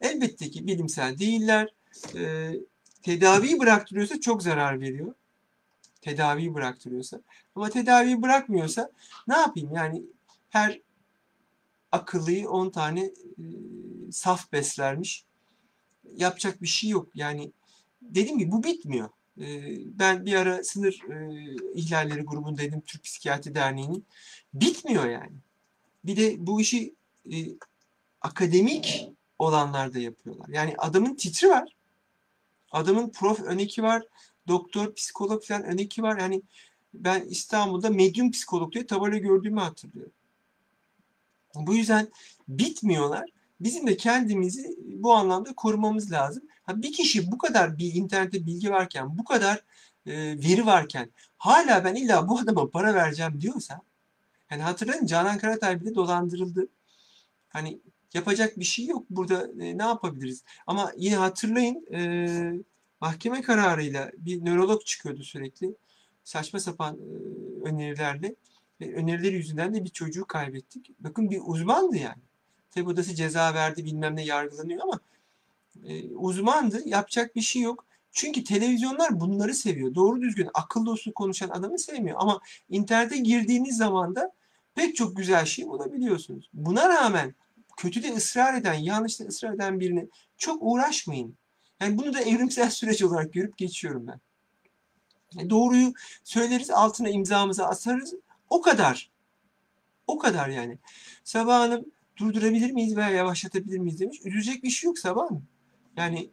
Elbette 0.02 0.50
ki 0.50 0.68
bilimsel 0.68 1.20
değiller. 1.20 1.70
E, 2.16 2.52
tedaviyi 3.02 3.60
bıraktırıyorsa 3.60 4.20
çok 4.20 4.44
zarar 4.44 4.82
veriyor 4.82 5.14
tedaviyi 6.06 6.54
bıraktırıyorsa. 6.54 7.22
Ama 7.56 7.70
tedaviyi 7.70 8.22
bırakmıyorsa 8.22 8.92
ne 9.28 9.38
yapayım? 9.38 9.76
Yani 9.76 10.04
her 10.50 10.80
akıllıyı 11.92 12.50
10 12.50 12.70
tane 12.70 13.02
e, 13.02 13.14
saf 14.12 14.52
beslermiş. 14.52 15.26
Yapacak 16.16 16.62
bir 16.62 16.68
şey 16.68 16.90
yok. 16.90 17.08
Yani 17.16 17.52
dediğim 18.02 18.40
gibi 18.40 18.52
bu 18.52 18.64
bitmiyor. 18.64 19.10
E, 19.40 19.46
ben 20.00 20.26
bir 20.26 20.36
ara 20.36 20.64
sınır 20.64 21.02
e, 21.10 21.56
ihlalleri 21.74 22.22
grubundaydım 22.22 22.82
Türk 22.82 23.04
Psikiyatri 23.04 23.56
Derneği'nin. 23.56 24.06
Bitmiyor 24.54 25.06
yani. 25.06 25.36
Bir 26.04 26.18
de 26.18 26.48
bu 26.48 26.62
işi 26.62 26.96
e, 27.32 27.36
akademik 28.22 29.10
olanlar 29.40 29.94
da 29.94 30.00
yapıyorlar. 30.00 30.48
Yani 30.50 30.76
adamın 30.78 31.16
titri 31.16 31.50
var. 31.50 31.76
Adamın 32.72 33.10
prof 33.10 33.40
öneki 33.40 33.84
var 33.84 34.04
doktor, 34.48 34.96
psikolog 34.96 35.44
falan 35.44 35.64
öneki 35.64 36.04
var. 36.04 36.20
Yani 36.20 36.42
ben 36.94 37.22
İstanbul'da 37.22 37.90
medyum 37.90 38.32
psikolog 38.32 38.74
diye 38.74 38.88
tabela 38.88 39.18
gördüğümü 39.18 39.60
hatırlıyorum. 39.60 40.14
Bu 41.56 41.76
yüzden 41.76 42.08
bitmiyorlar. 42.48 43.30
Bizim 43.60 43.88
de 43.88 43.98
kendimizi 43.98 44.76
bu 44.86 45.14
anlamda 45.14 45.56
korumamız 45.56 46.12
lazım. 46.12 46.44
Bir 46.70 46.94
kişi 46.94 47.32
bu 47.32 47.38
kadar 47.38 47.78
bir 47.78 47.94
internette 47.94 48.46
bilgi 48.46 48.72
varken, 48.72 49.18
bu 49.18 49.24
kadar 49.24 49.64
e, 50.06 50.14
veri 50.18 50.66
varken 50.66 51.10
hala 51.38 51.84
ben 51.84 51.96
illa 51.96 52.28
bu 52.28 52.40
adama 52.40 52.70
para 52.70 52.94
vereceğim 52.94 53.42
diyorsa 53.42 53.82
yani 54.52 54.62
hatırlayın 54.62 55.06
Canan 55.06 55.38
Karatay 55.38 55.82
bile 55.82 55.96
dolandırıldı. 55.96 56.68
Hani 57.50 57.80
Yapacak 58.16 58.60
bir 58.60 58.66
şey 58.66 58.86
yok. 58.86 59.06
Burada 59.10 59.48
e, 59.60 59.78
ne 59.78 59.84
yapabiliriz? 59.84 60.44
Ama 60.68 60.92
yine 60.98 61.16
hatırlayın 61.16 61.86
e, 61.94 62.00
mahkeme 63.06 63.42
kararıyla 63.42 64.12
bir 64.18 64.46
nörolog 64.46 64.86
çıkıyordu 64.86 65.24
sürekli. 65.24 65.76
Saçma 66.24 66.60
sapan 66.60 66.96
e, 66.96 67.68
önerilerle. 67.68 68.36
Ve 68.82 68.96
önerileri 68.96 69.36
yüzünden 69.36 69.74
de 69.74 69.84
bir 69.84 69.90
çocuğu 69.90 70.26
kaybettik. 70.26 70.92
Bakın 71.00 71.30
bir 71.30 71.42
uzmandı 71.46 71.98
yani. 71.98 72.22
Tabi 72.72 72.90
odası 72.90 73.16
ceza 73.16 73.54
verdi 73.54 73.86
bilmem 73.86 74.16
ne 74.16 74.26
yargılanıyor 74.26 74.82
ama 74.84 75.00
e, 75.86 76.10
uzmandı. 76.10 76.82
Yapacak 76.86 77.36
bir 77.36 77.42
şey 77.42 77.62
yok. 77.62 77.86
Çünkü 78.12 78.44
televizyonlar 78.44 79.20
bunları 79.20 79.54
seviyor. 79.54 79.96
Doğru 79.96 80.22
düzgün 80.22 80.50
akıllı 80.54 80.92
usul 80.92 81.12
konuşan 81.12 81.50
adamı 81.50 81.80
sevmiyor. 81.80 82.18
Ama 82.20 82.40
internete 82.70 83.18
girdiğiniz 83.18 83.78
zaman 83.78 84.16
da 84.16 84.32
pek 84.76 84.96
çok 84.96 85.18
güzel 85.18 85.46
şey 85.46 85.68
bulabiliyorsunuz. 85.68 86.50
Buna 86.54 86.90
rağmen 86.90 87.36
kötüde 87.78 88.14
ısrar 88.14 88.54
eden, 88.54 88.74
yanlışta 88.74 89.26
ısrar 89.26 89.54
eden 89.54 89.80
birine 89.80 90.08
çok 90.38 90.58
uğraşmayın. 90.62 91.38
Yani 91.82 91.98
bunu 91.98 92.14
da 92.14 92.22
evrimsel 92.22 92.70
süreç 92.70 93.04
olarak 93.04 93.34
görüp 93.34 93.58
geçiyorum 93.58 94.08
ben. 94.08 94.20
Yani 95.36 95.50
doğruyu 95.50 95.94
söyleriz, 96.24 96.70
altına 96.70 97.10
imzamızı 97.10 97.68
asarız. 97.68 98.14
O 98.50 98.62
kadar. 98.62 99.10
O 100.08 100.18
kadar 100.18 100.50
yani. 100.50 100.78
Sabah 101.24 101.60
Hanım 101.60 101.86
durdurabilir 102.18 102.72
miyiz 102.72 102.96
veya 102.96 103.10
yavaşlatabilir 103.10 103.78
miyiz 103.78 104.00
demiş. 104.00 104.20
Üzülecek 104.26 104.64
bir 104.64 104.70
şey 104.70 104.88
yok 104.88 105.00
Sabah 105.00 105.30
Hanım. 105.30 105.48
Yani 105.98 106.30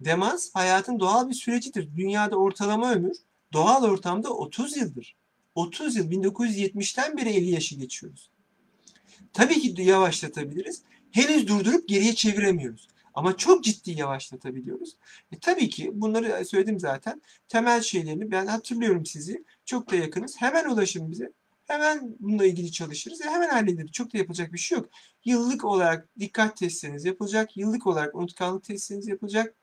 demans 0.00 0.50
hayatın 0.54 1.00
doğal 1.00 1.28
bir 1.28 1.34
sürecidir. 1.34 1.96
Dünyada 1.96 2.36
ortalama 2.36 2.92
ömür 2.92 3.16
doğal 3.52 3.84
ortamda 3.84 4.30
30 4.30 4.76
yıldır. 4.76 5.16
30 5.54 5.96
yıl 5.96 6.10
1970'ten 6.10 7.16
beri 7.16 7.28
50 7.28 7.50
yaşı 7.50 7.74
geçiyoruz. 7.74 8.30
Tabii 9.32 9.60
ki 9.60 9.82
yavaşlatabiliriz. 9.82 10.82
Henüz 11.10 11.48
durdurup 11.48 11.88
geriye 11.88 12.14
çeviremiyoruz. 12.14 12.88
Ama 13.16 13.36
çok 13.36 13.64
ciddi 13.64 13.90
yavaşlatabiliyoruz. 13.90 14.96
E, 15.32 15.38
tabii 15.38 15.68
ki 15.68 15.90
bunları 15.94 16.44
söyledim 16.44 16.80
zaten. 16.80 17.22
Temel 17.48 17.82
şeylerini 17.82 18.30
ben 18.30 18.46
hatırlıyorum 18.46 19.06
sizi. 19.06 19.44
Çok 19.64 19.90
da 19.90 19.96
yakınız. 19.96 20.36
Hemen 20.38 20.70
ulaşın 20.70 21.10
bize. 21.10 21.32
Hemen 21.64 22.16
bununla 22.20 22.46
ilgili 22.46 22.72
çalışırız. 22.72 23.20
E, 23.20 23.24
hemen 23.24 23.48
hallederiz. 23.48 23.92
Çok 23.92 24.12
da 24.12 24.18
yapacak 24.18 24.52
bir 24.52 24.58
şey 24.58 24.78
yok. 24.78 24.88
Yıllık 25.24 25.64
olarak 25.64 26.08
dikkat 26.18 26.56
testleriniz 26.56 27.04
yapılacak. 27.04 27.56
Yıllık 27.56 27.86
olarak 27.86 28.14
unutkanlık 28.14 28.64
testleriniz 28.64 29.08
yapılacak. 29.08 29.54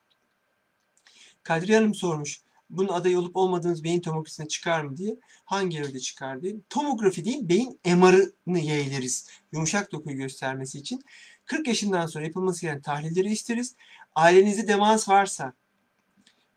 Kadriye 1.44 1.78
Hanım 1.78 1.96
sormuş. 1.96 2.42
Bunun 2.70 2.90
aday 2.90 3.18
olup 3.18 3.36
olmadığınız 3.36 3.84
beyin 3.84 4.02
tomografisine 4.02 4.48
çıkar 4.48 4.84
mı 4.84 4.98
diye. 4.98 5.16
Hangi 5.46 5.80
evde 5.80 6.00
çıkar 6.00 6.42
diye. 6.42 6.56
Tomografi 6.70 7.26
değil 7.26 7.50
beyin 7.50 7.80
MR'ını 7.86 8.60
yeğleriz. 8.60 9.28
Yumuşak 9.52 9.92
dokuyu 9.92 10.18
göstermesi 10.18 10.80
için. 10.80 11.02
40 11.46 11.68
yaşından 11.68 12.06
sonra 12.06 12.26
yapılması 12.26 12.62
gereken 12.62 12.82
tahlilleri 12.82 13.32
isteriz. 13.32 13.76
Ailenizde 14.16 14.68
demans 14.68 15.10
varsa, 15.10 15.54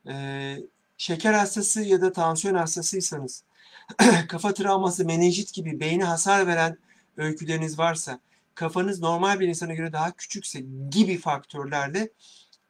e, 0.09 0.57
şeker 0.99 1.33
hastası 1.33 1.83
ya 1.83 2.01
da 2.01 2.13
tansiyon 2.13 2.55
hastasıysanız, 2.55 3.45
kafa 4.29 4.55
travması, 4.55 5.05
menenjit 5.05 5.55
gibi 5.55 5.81
beyne 5.81 6.05
hasar 6.05 6.47
veren 6.47 6.79
öyküleriniz 7.17 7.79
varsa, 7.79 8.21
kafanız 8.55 9.01
normal 9.01 9.41
bir 9.41 9.49
insana 9.49 9.75
göre 9.75 9.93
daha 9.93 10.13
küçükse 10.13 10.61
gibi 10.91 11.19
faktörlerle 11.19 12.11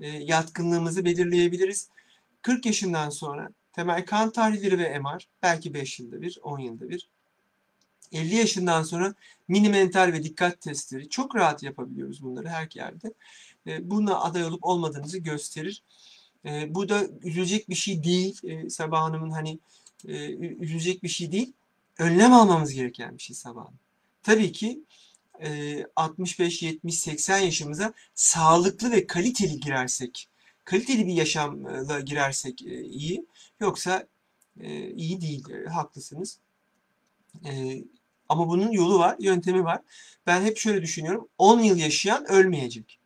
e, 0.00 0.09
yatkınlığımızı 0.09 1.05
belirleyebiliriz. 1.05 1.90
40 2.42 2.66
yaşından 2.66 3.11
sonra 3.11 3.48
temel 3.72 4.05
kan 4.05 4.33
tahlilleri 4.33 4.79
ve 4.79 4.98
MR 4.98 5.29
belki 5.42 5.74
5 5.74 6.00
yılda 6.00 6.22
bir, 6.22 6.38
10 6.42 6.59
yılda 6.59 6.88
bir. 6.88 7.09
50 8.12 8.35
yaşından 8.35 8.82
sonra 8.82 9.14
mini 9.48 9.68
mental 9.68 10.12
ve 10.12 10.22
dikkat 10.22 10.61
testleri 10.61 11.09
çok 11.09 11.37
rahat 11.37 11.62
yapabiliyoruz 11.62 12.22
bunları 12.22 12.48
her 12.48 12.68
yerde. 12.74 13.12
E, 13.66 13.90
buna 13.90 14.20
aday 14.20 14.44
olup 14.44 14.64
olmadığınızı 14.64 15.18
gösterir. 15.18 15.82
E, 16.44 16.74
bu 16.74 16.88
da 16.88 17.06
üzülecek 17.22 17.70
bir 17.70 17.74
şey 17.74 18.04
değil. 18.04 18.40
E, 18.44 18.70
Sabah 18.70 19.00
Hanım'ın 19.00 19.30
hani 19.30 19.59
üzülecek 20.61 21.02
bir 21.02 21.09
şey 21.09 21.32
değil. 21.32 21.52
Önlem 21.98 22.32
almamız 22.32 22.72
gereken 22.72 23.18
bir 23.18 23.22
şey 23.22 23.37
Sabah 23.37 23.62
Hanım. 23.62 23.78
Tabii 24.22 24.52
ki 24.52 24.80
65, 25.96 26.62
70, 26.62 26.98
80 26.98 27.38
yaşımıza 27.38 27.92
sağlıklı 28.14 28.90
ve 28.90 29.06
kaliteli 29.06 29.61
girersek, 29.61 30.28
kaliteli 30.64 31.06
bir 31.06 31.12
yaşamla 31.12 32.00
girersek 32.00 32.62
iyi. 32.62 33.26
Yoksa 33.61 34.06
iyi 34.96 35.20
değil, 35.20 35.44
haklısınız. 35.72 36.38
Ama 38.29 38.49
bunun 38.49 38.72
yolu 38.72 38.99
var, 38.99 39.16
yöntemi 39.18 39.64
var. 39.64 39.81
Ben 40.27 40.42
hep 40.42 40.59
şöyle 40.59 40.83
düşünüyorum. 40.83 41.29
10 41.38 41.61
yıl 41.61 41.77
yaşayan 41.77 42.31
ölmeyecek. 42.31 42.99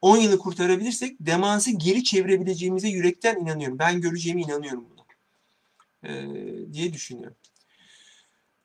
10 0.00 0.16
yılı 0.16 0.38
kurtarabilirsek 0.38 1.16
demansı 1.20 1.70
geri 1.70 2.04
çevirebileceğimize 2.04 2.88
yürekten 2.88 3.36
inanıyorum. 3.36 3.78
Ben 3.78 4.00
göreceğime 4.00 4.40
inanıyorum 4.40 4.86
buna. 4.90 4.98
diye 6.72 6.92
düşünüyorum. 6.92 7.36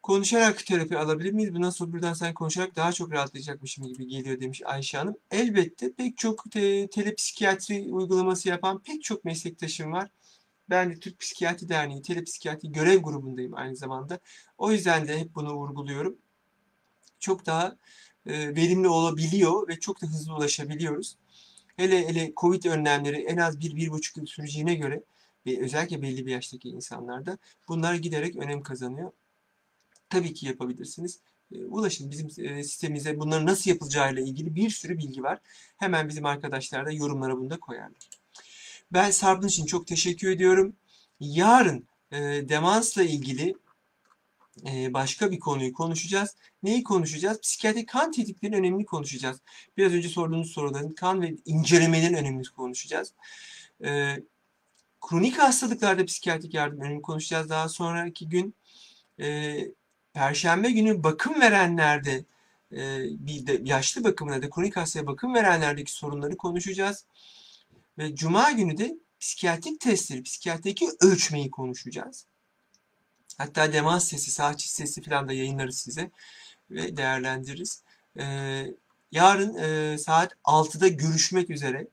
Konuşarak 0.04 0.66
terapi 0.66 0.98
alabilir 0.98 1.32
miyiz? 1.32 1.54
Bu 1.54 1.62
nasıl 1.62 1.92
buradan 1.92 2.13
sen 2.13 2.34
konuşarak 2.34 2.76
daha 2.76 2.92
çok 2.92 3.12
rahatlayacakmışım 3.12 3.88
gibi 3.88 4.08
geliyor 4.08 4.39
demiş 4.39 4.62
Ayşe 4.66 4.98
Hanım. 4.98 5.16
Elbette 5.32 5.94
pek 5.94 6.18
çok 6.18 6.52
te 6.52 6.88
telepsikiyatri 6.88 7.88
uygulaması 7.92 8.50
yapan 8.50 8.80
pek 8.80 9.04
çok 9.04 9.26
meslektaşım 9.26 9.92
var. 9.92 10.10
Ben 10.73 10.91
de 10.91 10.99
Türk 10.99 11.19
Psikiyatri 11.19 11.69
Derneği 11.69 12.01
Telepsikiyatri 12.01 12.71
görev 12.71 13.01
grubundayım 13.01 13.53
aynı 13.55 13.75
zamanda. 13.75 14.19
O 14.57 14.71
yüzden 14.71 15.07
de 15.07 15.19
hep 15.19 15.36
bunu 15.36 15.53
vurguluyorum. 15.53 16.17
Çok 17.19 17.45
daha 17.45 17.77
e, 18.25 18.55
verimli 18.55 18.88
olabiliyor 18.88 19.67
ve 19.67 19.79
çok 19.79 20.01
da 20.01 20.07
hızlı 20.07 20.36
ulaşabiliyoruz. 20.36 21.17
Hele 21.77 22.07
hele 22.07 22.33
Covid 22.38 22.63
önlemleri 22.63 23.17
en 23.17 23.38
az 23.38 23.57
1-1,5 23.57 24.19
yıl 24.19 24.25
süreceğine 24.25 24.75
göre 24.75 25.03
ve 25.45 25.62
özellikle 25.62 26.01
belli 26.01 26.25
bir 26.25 26.31
yaştaki 26.31 26.69
insanlarda 26.69 27.38
bunlar 27.67 27.95
giderek 27.95 28.36
önem 28.36 28.62
kazanıyor 28.63 29.12
tabii 30.09 30.33
ki 30.33 30.47
yapabilirsiniz. 30.47 31.19
E, 31.51 31.65
ulaşın 31.65 32.12
bizim 32.12 32.45
e, 32.45 32.63
sitemize 32.63 33.19
bunların 33.19 33.45
nasıl 33.45 33.69
yapılacağıyla 33.69 34.21
ilgili 34.21 34.55
bir 34.55 34.69
sürü 34.69 34.97
bilgi 34.97 35.23
var. 35.23 35.39
Hemen 35.77 36.09
bizim 36.09 36.25
arkadaşlar 36.25 36.86
da 36.86 36.91
yorumlara 36.91 37.38
bunu 37.38 37.49
da 37.49 37.59
koyarlar. 37.59 38.22
Ben 38.91 39.12
Sarp'ın 39.12 39.48
için 39.48 39.65
çok 39.65 39.88
teşekkür 39.88 40.32
ediyorum. 40.32 40.76
Yarın 41.19 41.88
e, 42.12 42.19
demansla 42.50 43.04
ilgili 43.04 43.56
e, 44.67 44.93
başka 44.93 45.32
bir 45.32 45.39
konuyu 45.39 45.74
konuşacağız. 45.74 46.36
Neyi 46.63 46.84
konuşacağız? 46.84 47.41
Psikiyatrik 47.41 47.89
kan 47.89 48.12
tetiklerinin 48.12 48.58
önemini 48.58 48.86
konuşacağız. 48.86 49.41
Biraz 49.78 49.93
önce 49.93 50.10
sorduğunuz 50.10 50.52
soruların 50.52 50.93
kan 50.93 51.22
ve 51.22 51.36
incelemelerin 51.46 52.13
önemini 52.13 52.43
konuşacağız. 52.56 53.13
E, 53.86 54.17
kronik 55.02 55.39
hastalıklarda 55.39 56.06
psikiyatrik 56.06 56.54
yardım 56.54 56.82
önemini 56.82 57.02
konuşacağız. 57.02 57.50
Daha 57.50 57.69
sonraki 57.69 58.30
gün 58.30 58.56
e, 59.19 59.58
Perşembe 60.13 60.72
günü 60.72 61.04
bakım 61.04 61.41
verenlerde 61.41 62.26
e, 62.72 63.00
bir 63.10 63.48
de 63.48 63.62
yaşlı 63.63 64.04
bakımlarda 64.04 64.50
kronik 64.50 64.78
hastaya 64.78 65.08
bakım 65.08 65.34
verenlerdeki 65.34 65.91
sorunları 65.91 66.38
konuşacağız. 66.38 67.06
Ve 67.97 68.15
cuma 68.15 68.51
günü 68.51 68.77
de 68.77 68.97
psikiyatrik 69.19 69.79
testleri, 69.79 70.23
psikiyatrik 70.23 70.84
ölçmeyi 71.01 71.51
konuşacağız. 71.51 72.25
Hatta 73.38 73.73
demans 73.73 74.08
sesi, 74.08 74.32
sağ 74.32 74.53
sesi 74.58 75.01
falan 75.01 75.27
da 75.27 75.34
yayınlarız 75.34 75.77
size 75.77 76.12
ve 76.71 76.97
değerlendiririz. 76.97 77.84
Ee, 78.19 78.73
yarın 79.12 79.56
e, 79.56 79.97
saat 79.97 80.34
6'da 80.43 80.88
görüşmek 80.88 81.49
üzere. 81.49 81.88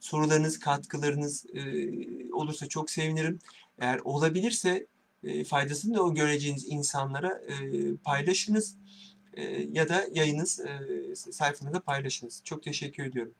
Sorularınız, 0.00 0.58
katkılarınız 0.60 1.46
e, 1.54 1.62
olursa 2.32 2.66
çok 2.66 2.90
sevinirim. 2.90 3.38
Eğer 3.78 3.98
olabilirse 4.04 4.86
e, 5.24 5.44
faydasını 5.44 5.94
da 5.94 6.02
o 6.02 6.14
göreceğiniz 6.14 6.66
insanlara 6.68 7.40
e, 7.48 7.96
paylaşınız 7.96 8.76
e, 9.34 9.42
ya 9.72 9.88
da 9.88 10.06
yayınız 10.12 10.60
e, 10.60 10.80
sayfanızda 11.16 11.80
paylaşınız. 11.80 12.40
Çok 12.44 12.62
teşekkür 12.62 13.04
ediyorum. 13.04 13.34